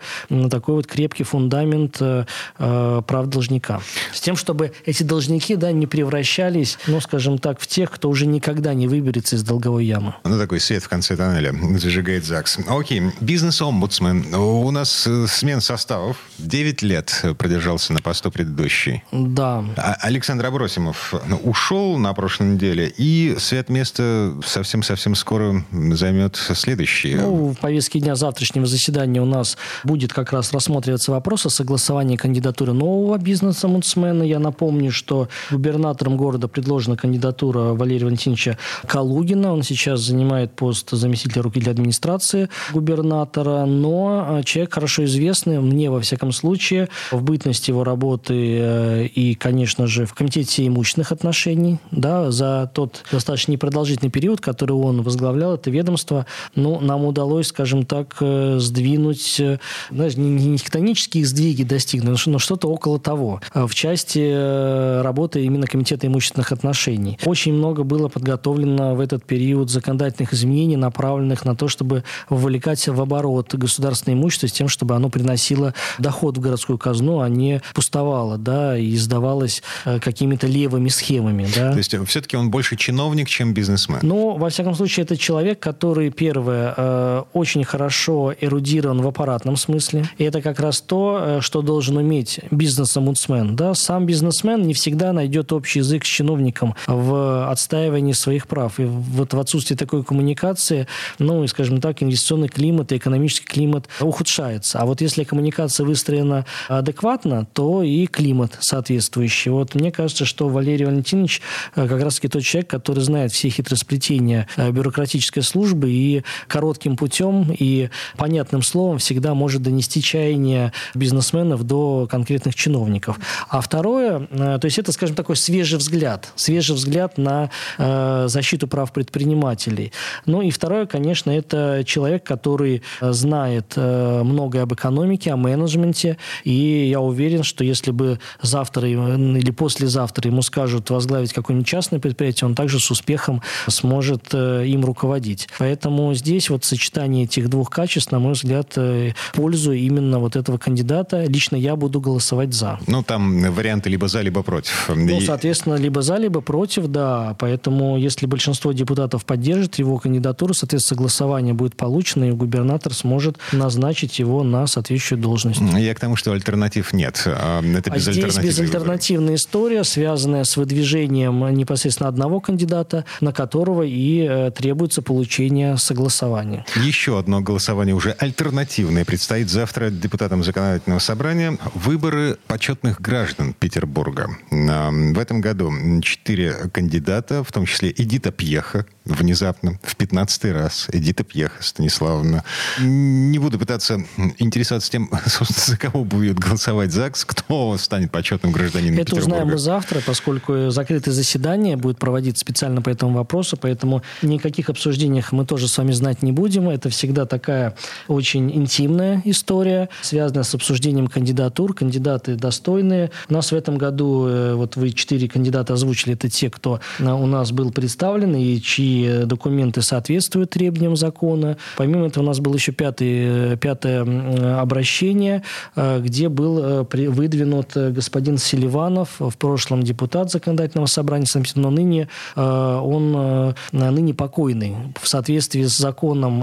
такой 0.50 0.76
вот 0.76 0.88
крепкий 0.88 1.24
фундамент 1.24 1.98
э, 2.00 2.26
прав 2.58 3.28
должника. 3.28 3.82
С 4.14 4.22
тем, 4.22 4.36
чтобы 4.36 4.72
эти 4.86 5.04
должники 5.04 5.56
да, 5.56 5.72
не 5.72 5.88
превращались, 5.88 6.78
ну, 6.88 7.02
скажем 7.02 7.38
так, 7.40 7.60
в 7.60 7.68
тех, 7.68 7.92
кто 7.92 8.10
уже 8.10 8.26
никогда 8.26 8.74
не 8.74 8.88
выберется 8.88 9.36
из 9.36 9.44
долговой 9.44 9.86
ямы. 9.86 10.16
Ну, 10.24 10.38
такой 10.38 10.60
свет 10.60 10.84
в 10.84 10.90
конце 10.90 11.16
тоннеля 11.16 11.54
зажигает 11.78 12.26
ЗАГС. 12.26 12.60
Окей, 12.68 13.02
бизнес-омбудсмен. 13.20 14.34
У 14.34 14.72
нас 14.72 15.08
смен 15.28 15.62
составов. 15.62 16.18
9 16.38 16.82
лет 16.84 17.26
продержался 17.38 17.94
на 17.94 18.02
посту 18.02 18.32
предыдущий. 18.32 19.04
Да. 19.12 19.64
А 19.76 19.98
Александр 20.02 20.46
Абросимов 20.46 21.14
ну, 21.28 21.38
ушел 21.38 21.98
на 21.98 22.14
прошлой 22.14 22.29
прошлой 22.30 22.54
неделе. 22.54 22.94
И 22.96 23.36
свет 23.40 23.70
место 23.70 24.36
совсем-совсем 24.46 25.16
скоро 25.16 25.64
займет 25.72 26.36
следующий. 26.36 27.16
Ну, 27.16 27.54
в 27.54 27.58
повестке 27.58 28.00
дня 28.00 28.14
завтрашнего 28.14 28.68
заседания 28.68 29.20
у 29.20 29.26
нас 29.26 29.58
будет 29.84 30.14
как 30.14 30.32
раз 30.32 30.54
рассматриваться 30.54 31.12
вопрос 31.12 31.48
о 31.48 31.50
согласовании 31.50 32.18
кандидатуры 32.18 32.74
нового 32.74 33.18
бизнес-омбудсмена. 33.18 34.22
Я 34.22 34.38
напомню, 34.38 34.92
что 34.92 35.28
губернатором 35.50 36.18
города 36.18 36.48
предложена 36.48 36.98
кандидатура 36.98 37.74
Валерия 37.74 38.06
Валентиновича 38.06 38.60
Калугина. 38.86 39.52
Он 39.52 39.64
сейчас 39.64 40.02
занимает 40.02 40.56
пост 40.56 40.92
заместителя 40.92 41.42
руководителя 41.42 41.72
администрации 41.72 42.50
губернатора, 42.72 43.66
но 43.66 44.42
человек 44.46 44.76
хорошо 44.76 45.06
известный, 45.06 45.60
мне 45.60 45.90
во 45.90 46.00
всяком 46.00 46.32
случае, 46.32 46.90
в 47.10 47.24
бытность 47.24 47.68
его 47.68 47.84
работы 47.84 48.36
э, 48.36 49.06
и, 49.08 49.34
конечно 49.34 49.88
же, 49.88 50.06
в 50.06 50.14
Комитете 50.14 50.68
имущественных 50.68 51.12
отношений, 51.12 51.80
да, 51.90 52.19
за 52.30 52.70
тот 52.74 53.04
достаточно 53.12 53.52
непродолжительный 53.52 54.12
период, 54.12 54.42
который 54.42 54.74
он 54.74 55.02
возглавлял, 55.02 55.56
это 55.56 55.72
ведомство, 55.72 56.26
ну, 56.56 56.80
нам 56.80 57.06
удалось, 57.06 57.48
скажем 57.48 57.86
так, 57.86 58.18
э, 58.22 58.58
сдвинуть, 58.60 59.40
э, 59.40 59.60
знаешь, 59.92 60.16
не, 60.16 60.30
не 60.30 60.58
тектонические 60.58 61.26
сдвиги 61.26 61.64
достигнуть, 61.64 62.26
но 62.26 62.40
что-то 62.40 62.70
около 62.70 63.00
того 63.00 63.42
в 63.54 63.74
части 63.74 65.02
работы 65.02 65.44
именно 65.44 65.68
Комитета 65.68 66.08
имущественных 66.08 66.52
отношений. 66.52 67.18
Очень 67.26 67.54
много 67.54 67.84
было 67.84 68.08
подготовлено 68.08 68.96
в 68.96 69.00
этот 69.00 69.24
период 69.24 69.70
законодательных 69.70 70.34
изменений, 70.34 70.78
направленных 70.78 71.46
на 71.46 71.56
то, 71.56 71.68
чтобы 71.68 72.04
вовлекать 72.30 72.88
в 72.88 73.02
оборот 73.02 73.54
государственное 73.56 74.18
имущество 74.18 74.48
с 74.48 74.52
тем, 74.52 74.68
чтобы 74.68 74.96
оно 74.96 75.10
приносило 75.10 75.74
доход 75.98 76.38
в 76.38 76.42
городскую 76.42 76.78
казну, 76.78 77.22
а 77.22 77.30
не 77.30 77.62
пустовало, 77.74 78.38
да, 78.38 78.78
и 78.78 78.96
сдавалось 78.96 79.62
э, 79.86 80.00
какими-то 80.00 80.48
левыми 80.48 80.90
схемами, 80.90 81.48
да. 81.56 81.72
То 81.72 81.78
есть 81.78 81.94
э, 81.94 82.04
все-таки 82.10 82.38
он 82.38 82.52
больше 82.52 82.76
чиновник, 82.76 83.30
чем 83.30 83.54
бизнесмен? 83.54 84.00
Ну, 84.02 84.38
во 84.38 84.50
всяком 84.50 84.76
случае, 84.76 85.04
это 85.04 85.18
человек, 85.18 85.60
который, 85.60 86.12
первое, 86.12 86.74
э, 86.76 87.24
очень 87.34 87.64
хорошо 87.64 88.34
эрудирован 88.40 89.02
в 89.02 89.08
аппаратном 89.08 89.56
смысле. 89.56 90.06
И 90.18 90.24
это 90.24 90.42
как 90.42 90.60
раз 90.60 90.82
то, 90.82 91.40
что 91.42 91.62
должен 91.62 91.98
уметь 91.98 92.40
бизнес-омбудсмен, 92.52 93.56
да. 93.56 93.74
Сам 93.74 94.06
бизнесмен 94.06 94.64
не 94.64 94.74
всегда 94.74 95.14
найдет 95.14 95.52
общий 95.54 95.80
язык 95.80 96.06
с 96.06 96.08
чиновником 96.08 96.76
в 96.88 97.50
отстаивании 97.50 98.14
своих 98.14 98.48
прав. 98.48 98.80
И 98.80 98.86
вот 98.86 99.34
в 99.34 99.40
отсутствии 99.40 99.76
такой 99.76 100.04
коммуникации, 100.04 100.88
ну, 101.20 101.44
и, 101.44 101.48
скажем 101.48 101.82
так, 101.82 102.02
инвестиционный 102.04 102.50
климат 102.50 102.92
и 102.92 102.98
экономический 102.98 103.46
климат 103.46 103.88
ухудшается. 104.02 104.80
А 104.80 104.86
вот 104.86 105.02
если 105.02 105.24
коммуникация 105.24 105.86
выстроена 105.86 106.46
адекватно, 106.68 107.48
то 107.54 107.84
и 107.84 108.08
климат 108.08 108.58
соответствующий. 108.60 109.52
Вот 109.52 109.76
мне 109.76 109.92
кажется, 109.92 110.26
что 110.26 110.50
Валерий 110.50 110.86
Валентинович 110.86 111.42
э, 111.76 111.88
как 112.00 112.06
раз-таки 112.06 112.30
тот 112.30 112.44
человек, 112.44 112.70
который 112.70 113.02
знает 113.02 113.34
все 113.34 113.50
хитросплетения 113.50 114.48
э, 114.56 114.72
бюрократической 114.72 115.42
службы 115.42 115.92
и 115.92 116.24
коротким 116.48 116.96
путем 116.96 117.52
и 117.52 117.90
понятным 118.16 118.62
словом 118.62 119.00
всегда 119.00 119.34
может 119.34 119.64
донести 119.64 120.02
чаяние 120.02 120.72
бизнесменов 120.96 121.64
до 121.64 122.08
конкретных 122.10 122.56
чиновников. 122.56 123.20
А 123.50 123.60
второе, 123.60 124.30
э, 124.32 124.60
то 124.62 124.66
есть 124.66 124.80
это, 124.80 124.94
скажем, 124.94 125.18
такой 125.18 125.36
свежий 125.36 125.78
взгляд, 125.78 126.32
свежий 126.36 126.76
взгляд 126.76 127.18
на 127.18 127.50
защиту 127.78 128.68
прав 128.68 128.94
предпринимателей. 128.94 129.92
Ну 130.26 130.42
и 130.42 130.52
второе, 130.52 130.86
конечно, 130.86 131.32
это 131.32 131.84
человек, 131.86 132.24
который 132.24 132.82
знает 133.02 133.76
многое 133.76 134.64
об 134.64 134.74
экономике, 134.74 135.32
о 135.32 135.38
менеджменте, 135.38 136.18
и 136.44 136.88
я 136.90 137.02
уверен, 137.02 137.44
что 137.44 137.64
если 137.64 137.92
бы 137.92 138.20
завтра 138.42 138.88
или 138.88 139.52
послезавтра 139.52 140.30
ему 140.30 140.42
скажут 140.42 140.90
возглавить 140.90 141.34
какое-нибудь 141.34 141.68
частное 141.90 142.00
предприятие, 142.00 142.48
он 142.48 142.54
также 142.54 142.80
с 142.80 142.92
успехом 142.92 143.42
сможет 143.68 144.30
э, 144.34 144.66
им 144.68 144.86
руководить. 144.86 145.50
Поэтому 145.58 146.14
здесь 146.14 146.50
вот 146.52 146.64
сочетание 146.64 147.24
этих 147.24 147.50
двух 147.50 147.72
качеств, 147.72 148.12
на 148.12 148.20
мой 148.20 148.34
взгляд, 148.34 148.74
э, 148.76 149.14
пользу 149.34 149.72
именно 149.72 150.20
вот 150.20 150.36
этого 150.36 150.60
кандидата. 150.60 151.26
Лично 151.26 151.56
я 151.56 151.76
буду 151.76 152.00
голосовать 152.00 152.54
за. 152.54 152.80
Ну, 152.86 153.02
там 153.02 153.52
варианты 153.52 153.90
либо 153.90 154.08
за, 154.08 154.22
либо 154.22 154.44
против. 154.44 154.92
Ну, 154.96 155.20
соответственно, 155.22 155.76
либо 155.76 156.04
за, 156.04 156.18
либо 156.18 156.42
против, 156.42 156.88
да. 156.88 157.36
Поэтому, 157.40 157.98
если 157.98 158.28
большинство 158.28 158.72
депутатов 158.72 159.26
поддержит 159.26 159.80
его 159.80 159.98
кандидатуру, 159.98 160.54
соответственно, 160.54 160.98
согласование 160.98 161.54
будет 161.56 161.76
получено, 161.76 162.26
и 162.26 162.32
губернатор 162.32 162.94
сможет 162.94 163.38
назначить 163.52 164.20
его 164.20 164.44
на 164.44 164.68
соответствующую 164.68 165.20
должность. 165.20 165.62
Я 165.78 165.96
к 165.96 166.00
тому, 166.00 166.16
что 166.16 166.34
альтернатив 166.34 166.94
нет. 166.94 167.24
А, 167.26 167.62
это 167.64 167.92
а 167.94 168.00
здесь 168.00 168.38
безальтернативная 168.38 169.36
история, 169.36 169.84
связанная 169.84 170.44
с 170.44 170.56
выдвижением 170.56 171.40
непосредственно 171.56 171.79
одного 172.08 172.40
кандидата, 172.40 173.06
на 173.22 173.32
которого 173.32 173.84
и 173.84 174.28
э, 174.28 174.52
требуется 174.52 175.02
получение 175.02 175.78
согласования. 175.78 176.66
Еще 176.76 177.18
одно 177.18 177.42
голосование 177.42 177.96
уже 177.96 178.12
альтернативное 178.12 179.06
предстоит 179.06 179.50
завтра 179.50 179.90
депутатам 179.90 180.44
законодательного 180.44 181.00
собрания. 181.00 181.58
Выборы 181.74 182.38
почетных 182.48 183.02
граждан 183.02 183.54
Петербурга. 183.54 184.30
В 184.50 185.20
этом 185.20 185.42
году 185.42 185.72
четыре 186.02 186.54
кандидата, 186.72 187.44
в 187.44 187.52
том 187.52 187.66
числе 187.66 187.92
Эдита 187.92 188.32
Пьеха, 188.32 188.86
внезапно, 189.06 189.80
в 189.84 189.96
15 189.96 190.46
раз, 190.46 190.88
Эдита 190.92 191.24
Пьеха 191.24 191.62
Станиславовна. 191.62 192.44
Не 192.80 193.40
буду 193.40 193.60
пытаться 193.60 194.04
интересоваться 194.38 194.92
тем, 194.92 195.10
за 195.40 195.78
кого 195.78 196.04
будет 196.04 196.38
голосовать 196.40 196.92
ЗАГС, 196.92 197.26
кто 197.26 197.78
станет 197.78 198.12
почетным 198.12 198.52
гражданином 198.52 199.00
Это 199.00 199.16
узнаем 199.16 199.48
мы 199.48 199.58
завтра, 199.58 200.02
поскольку 200.06 200.70
закрытое 200.70 201.14
заседание 201.14 201.69
будет 201.78 202.00
проводиться 202.00 202.42
специально 202.42 202.82
по 202.82 202.90
этому 202.90 203.14
вопросу, 203.14 203.58
поэтому 203.60 204.02
никаких 204.22 204.70
обсуждениях 204.70 205.32
мы 205.32 205.46
тоже 205.46 205.68
с 205.68 205.78
вами 205.78 205.92
знать 205.92 206.24
не 206.24 206.32
будем. 206.32 206.70
Это 206.70 206.90
всегда 206.90 207.26
такая 207.26 207.76
очень 208.08 208.52
интимная 208.52 209.22
история, 209.26 209.90
связанная 210.02 210.44
с 210.44 210.54
обсуждением 210.56 211.08
кандидатур. 211.08 211.74
Кандидаты 211.74 212.36
достойные. 212.36 213.12
У 213.30 213.34
нас 213.34 213.52
в 213.52 213.56
этом 213.56 213.78
году, 213.78 214.26
э, 214.28 214.54
вот 214.56 214.76
вы 214.76 214.92
четыре 214.92 215.28
кандидата 215.28 215.74
озвучили, 215.74 216.14
это 216.14 216.30
те, 216.30 216.50
кто 216.50 216.80
э, 217.00 217.12
у 217.12 217.26
нас 217.26 217.52
был 217.52 217.72
представлен 217.72 218.36
и 218.36 218.60
чьи 218.62 219.24
документы 219.26 219.82
соответствуют 219.82 220.52
требованиям 220.52 220.96
закона. 220.96 221.58
Помимо 221.78 222.08
этого 222.08 222.24
у 222.24 222.28
нас 222.28 222.40
было 222.40 222.56
еще 222.56 222.72
пятый, 222.72 223.54
э, 223.54 223.58
пятое 223.58 224.60
обращение, 224.60 225.44
где 225.76 226.30
был 226.30 226.86
выдвинут 226.90 227.76
господин 227.76 228.38
Селиванов, 228.38 229.20
в 229.20 229.38
прошлом 229.38 229.84
депутат 229.84 230.32
законодательного 230.32 230.88
собрания 230.88 231.26
но 231.56 231.70
ныне 231.70 232.08
он 232.36 233.56
ныне 233.72 234.14
покойный. 234.14 234.76
В 235.02 235.08
соответствии 235.08 235.64
с 235.64 235.78
законом 235.78 236.34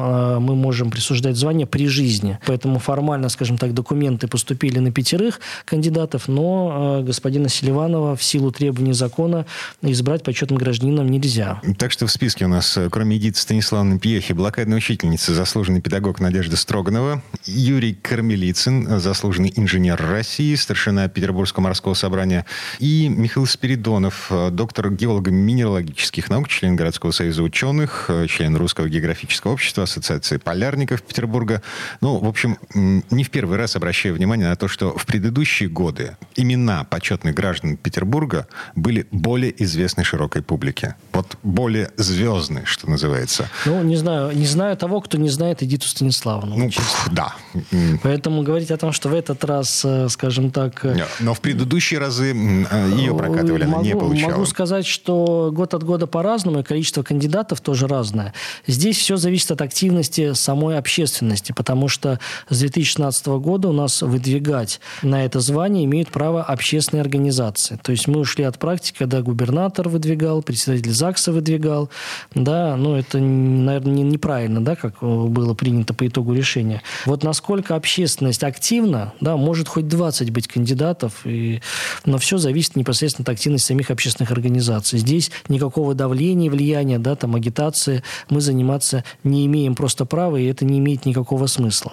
мы 0.43 0.55
можем 0.55 0.91
присуждать 0.91 1.37
звание 1.37 1.67
при 1.67 1.87
жизни. 1.89 2.39
Поэтому 2.47 2.79
формально, 2.79 3.29
скажем 3.29 3.59
так, 3.59 3.75
документы 3.75 4.29
поступили 4.29 4.79
на 4.79 4.91
пятерых 4.91 5.41
кандидатов, 5.65 6.29
но 6.29 7.03
господина 7.05 7.49
Селиванова 7.49 8.17
в 8.17 8.23
силу 8.23 8.51
требований 8.51 8.93
закона 8.93 9.47
избрать 9.83 10.23
почетным 10.23 10.59
гражданином 10.59 11.09
нельзя. 11.09 11.61
Так 11.79 11.93
что 11.93 12.07
в 12.07 12.11
списке 12.11 12.45
у 12.45 12.49
нас, 12.49 12.77
э, 12.77 12.89
кроме 12.91 13.17
Эдиты 13.17 13.39
Станиславовны 13.39 13.99
Пьехи, 13.99 14.33
блокадная 14.33 14.79
учительница, 14.79 15.35
заслуженный 15.35 15.81
педагог 15.81 16.21
Надежда 16.21 16.57
Строганова, 16.57 17.23
Юрий 17.45 17.95
Кармелицын, 17.95 18.99
заслуженный 19.01 19.53
инженер 19.57 20.01
России, 20.01 20.55
старшина 20.55 21.09
Петербургского 21.09 21.65
морского 21.65 21.95
собрания, 21.95 22.47
и 22.79 23.09
Михаил 23.09 23.47
Спиридонов, 23.47 24.27
э, 24.31 24.51
доктор 24.97 25.07
геолого-минералогических 25.07 26.31
наук, 26.31 26.49
член 26.49 26.77
городского 26.77 27.13
союза 27.13 27.43
ученых, 27.43 28.07
э, 28.09 28.27
член 28.29 28.57
Русского 28.57 28.89
географического 28.89 29.53
общества, 29.53 29.85
Ассоциации 29.85 30.39
полярников 30.39 31.03
Петербурга. 31.03 31.63
Ну, 32.01 32.19
в 32.19 32.27
общем, 32.27 32.59
не 32.75 33.25
в 33.25 33.31
первый 33.31 33.59
раз 33.59 33.77
обращаю 33.77 34.15
внимание 34.15 34.49
на 34.49 34.57
то, 34.57 34.69
что 34.69 34.97
в 34.97 35.07
предыдущие 35.07 35.69
годы 35.69 36.17
имена 36.37 36.85
почетных 36.85 37.35
граждан 37.35 37.77
Петербурга 37.77 38.47
были 38.75 39.07
более 39.11 39.53
известны 39.63 40.05
широкой 40.05 40.43
публике. 40.43 40.95
Вот 41.13 41.37
более 41.43 41.91
звездные, 41.97 42.65
что 42.65 42.89
называется. 42.91 43.49
Ну, 43.67 43.83
не 43.83 43.97
знаю. 43.97 44.37
Не 44.37 44.47
знаю 44.47 44.77
того, 44.77 45.01
кто 45.01 45.19
не 45.19 45.29
знает 45.29 45.63
Эдиту 45.63 45.87
Станиславовну. 45.87 46.57
Ну, 46.57 46.71
да. 47.13 47.35
Поэтому 48.03 48.43
говорить 48.43 48.71
о 48.71 48.77
том, 48.77 48.93
что 48.93 49.09
в 49.09 49.15
этот 49.15 49.45
раз, 49.45 49.85
э, 49.85 50.09
скажем 50.09 50.51
так... 50.51 50.85
Э, 50.85 51.07
но 51.21 51.35
в 51.35 51.41
предыдущие 51.41 52.01
разы 52.01 52.27
ее 52.27 53.15
прокатывали, 53.15 53.65
могу, 53.65 53.79
она 53.81 53.89
не 53.89 53.95
получала. 53.95 54.31
Могу 54.33 54.47
сказать, 54.47 54.86
что 54.87 55.51
год 55.53 55.75
от 55.75 55.83
года 55.83 56.07
по-разному, 56.07 56.61
и 56.61 56.63
количество 56.63 57.03
кандидатов 57.03 57.61
тоже 57.61 57.87
разное. 57.87 58.33
Здесь 58.67 58.99
все 58.99 59.17
зависит 59.17 59.51
от 59.51 59.63
активности 59.63 60.33
самой 60.35 60.79
общественности, 60.79 61.53
потому 61.53 61.89
что 61.89 62.19
с 62.49 62.59
2016 62.59 63.27
года 63.27 63.69
у 63.69 63.73
нас 63.73 64.03
выдвигать 64.03 64.81
на 65.03 65.25
это 65.25 65.41
звание 65.41 65.85
имеют 65.85 66.09
право 66.09 66.43
общественные 66.43 67.03
организации. 67.03 67.79
То 67.83 67.93
есть 67.93 68.09
мы 68.09 68.21
ушли 68.21 68.45
от 68.45 68.59
практики, 68.59 68.99
когда 68.99 69.23
губернатор 69.23 69.89
выдвигал, 69.89 70.43
председатель 70.43 70.93
ЗАГСа 70.93 71.33
выдвигал. 71.33 71.91
Да, 72.35 72.77
но 72.77 72.99
это, 72.99 73.19
наверное, 73.19 74.03
неправильно, 74.03 74.65
да, 74.65 74.77
как 74.77 75.01
было 75.01 75.55
принято 75.55 75.95
по 75.95 76.07
итогу 76.07 76.33
решения. 76.33 76.83
Вот 77.05 77.23
насколько 77.23 77.75
общественность 77.75 78.43
активна, 78.45 79.13
да, 79.21 79.37
может 79.37 79.69
хоть 79.69 79.89
20 79.89 80.31
быть 80.31 80.49
кандидатов, 80.49 81.25
и, 81.25 81.61
но 82.05 82.19
все 82.19 82.39
зависит 82.39 82.77
непосредственно 82.77 83.25
от 83.25 83.29
активности 83.31 83.69
самих 83.69 83.91
общественных 83.91 84.31
организаций. 84.31 84.76
Здесь 84.85 85.31
никакого 85.49 85.95
давления, 85.95 86.51
влияния, 86.51 86.99
да, 86.99 87.17
там, 87.17 87.35
агитации 87.35 88.03
мы 88.29 88.41
заниматься 88.41 89.05
не 89.25 89.47
имеем 89.47 89.75
просто 89.75 90.05
права, 90.05 90.37
и 90.37 90.47
это 90.47 90.65
не 90.65 90.79
имеет 90.79 91.07
никакого 91.07 91.47
смысла. 91.47 91.93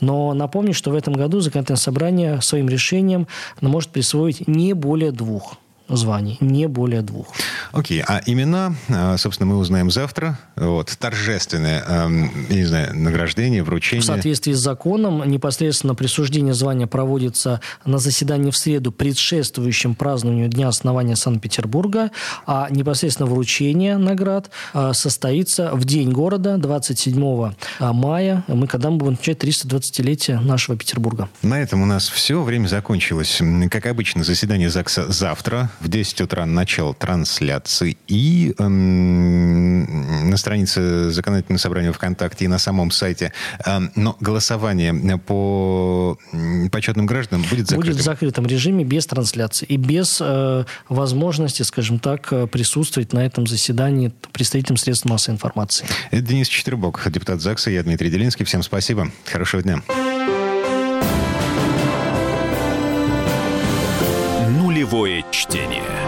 Но 0.00 0.34
напомню, 0.34 0.74
что 0.74 0.90
в 0.90 0.94
этом 0.94 1.14
году 1.14 1.40
законодательное 1.40 1.78
собрание 1.78 2.40
своим 2.42 2.68
решением 2.68 3.26
может 3.60 3.90
присвоить 3.90 4.46
не 4.46 4.72
более 4.74 5.12
двух 5.12 5.56
званий, 5.88 6.36
не 6.40 6.68
более 6.68 7.02
двух. 7.02 7.26
Окей, 7.72 8.02
а 8.06 8.20
имена, 8.26 8.74
а, 8.90 9.16
собственно, 9.16 9.50
мы 9.50 9.56
узнаем 9.56 9.90
завтра. 9.90 10.38
Вот, 10.56 10.94
торжественное, 10.98 11.82
эм, 11.82 12.30
я 12.50 12.56
не 12.56 12.64
знаю, 12.64 12.94
награждение, 12.94 13.62
вручение. 13.62 14.02
В 14.02 14.04
соответствии 14.04 14.52
с 14.52 14.58
законом 14.58 15.28
непосредственно 15.28 15.94
присуждение 15.94 16.52
звания 16.52 16.86
проводится 16.86 17.60
на 17.86 17.96
заседании 17.96 18.50
в 18.50 18.56
среду, 18.56 18.92
предшествующем 18.92 19.94
празднованию 19.94 20.48
Дня 20.48 20.68
основания 20.68 21.16
Санкт-Петербурга, 21.16 22.10
а 22.46 22.68
непосредственно 22.70 23.28
вручение 23.28 23.96
наград 23.96 24.50
а, 24.74 24.92
состоится 24.92 25.70
в 25.74 25.84
День 25.86 26.10
города 26.10 26.58
27 26.58 27.52
а, 27.78 27.92
мая, 27.94 28.44
мы 28.48 28.66
когда 28.66 28.90
мы 28.90 28.98
будем 28.98 29.14
отмечать 29.14 29.42
320-летие 29.42 30.40
нашего 30.40 30.76
Петербурга. 30.76 31.30
На 31.42 31.62
этом 31.62 31.82
у 31.82 31.86
нас 31.86 32.08
все, 32.10 32.42
время 32.42 32.66
закончилось. 32.66 33.40
Как 33.70 33.86
обычно, 33.86 34.24
заседание 34.24 34.68
ЗАГСа 34.68 35.10
завтра 35.10 35.70
в 35.80 35.88
10 35.88 36.20
утра 36.20 36.44
начало 36.44 36.92
трансляции 36.92 37.61
и 38.08 38.54
эм, 38.58 40.30
на 40.30 40.36
странице 40.36 41.10
законодательного 41.10 41.58
собрания 41.58 41.92
ВКонтакте 41.92 42.44
и 42.44 42.48
на 42.48 42.58
самом 42.58 42.90
сайте. 42.90 43.32
Эм, 43.64 43.90
но 43.96 44.16
голосование 44.20 45.18
по 45.18 46.18
почетным 46.70 47.06
гражданам 47.06 47.44
будет 47.48 47.68
закрытым. 47.68 47.92
Будет 47.92 47.96
в 47.96 48.04
закрытом 48.04 48.46
режиме 48.46 48.84
без 48.84 49.06
трансляции 49.06 49.66
и 49.66 49.76
без 49.76 50.18
э, 50.20 50.64
возможности, 50.88 51.62
скажем 51.62 51.98
так, 51.98 52.32
присутствовать 52.50 53.12
на 53.12 53.24
этом 53.24 53.46
заседании 53.46 54.12
представителям 54.32 54.76
средств 54.76 55.04
массовой 55.06 55.36
информации. 55.36 55.86
Это 56.10 56.22
Денис 56.22 56.48
Четвербок, 56.48 57.02
депутат 57.10 57.40
ЗАГСа. 57.40 57.70
Я 57.70 57.82
Дмитрий 57.82 58.10
Делинский. 58.10 58.44
Всем 58.44 58.62
спасибо. 58.62 59.10
Хорошего 59.26 59.62
дня. 59.62 59.82
Нулевое 64.48 65.24
чтение. 65.30 66.01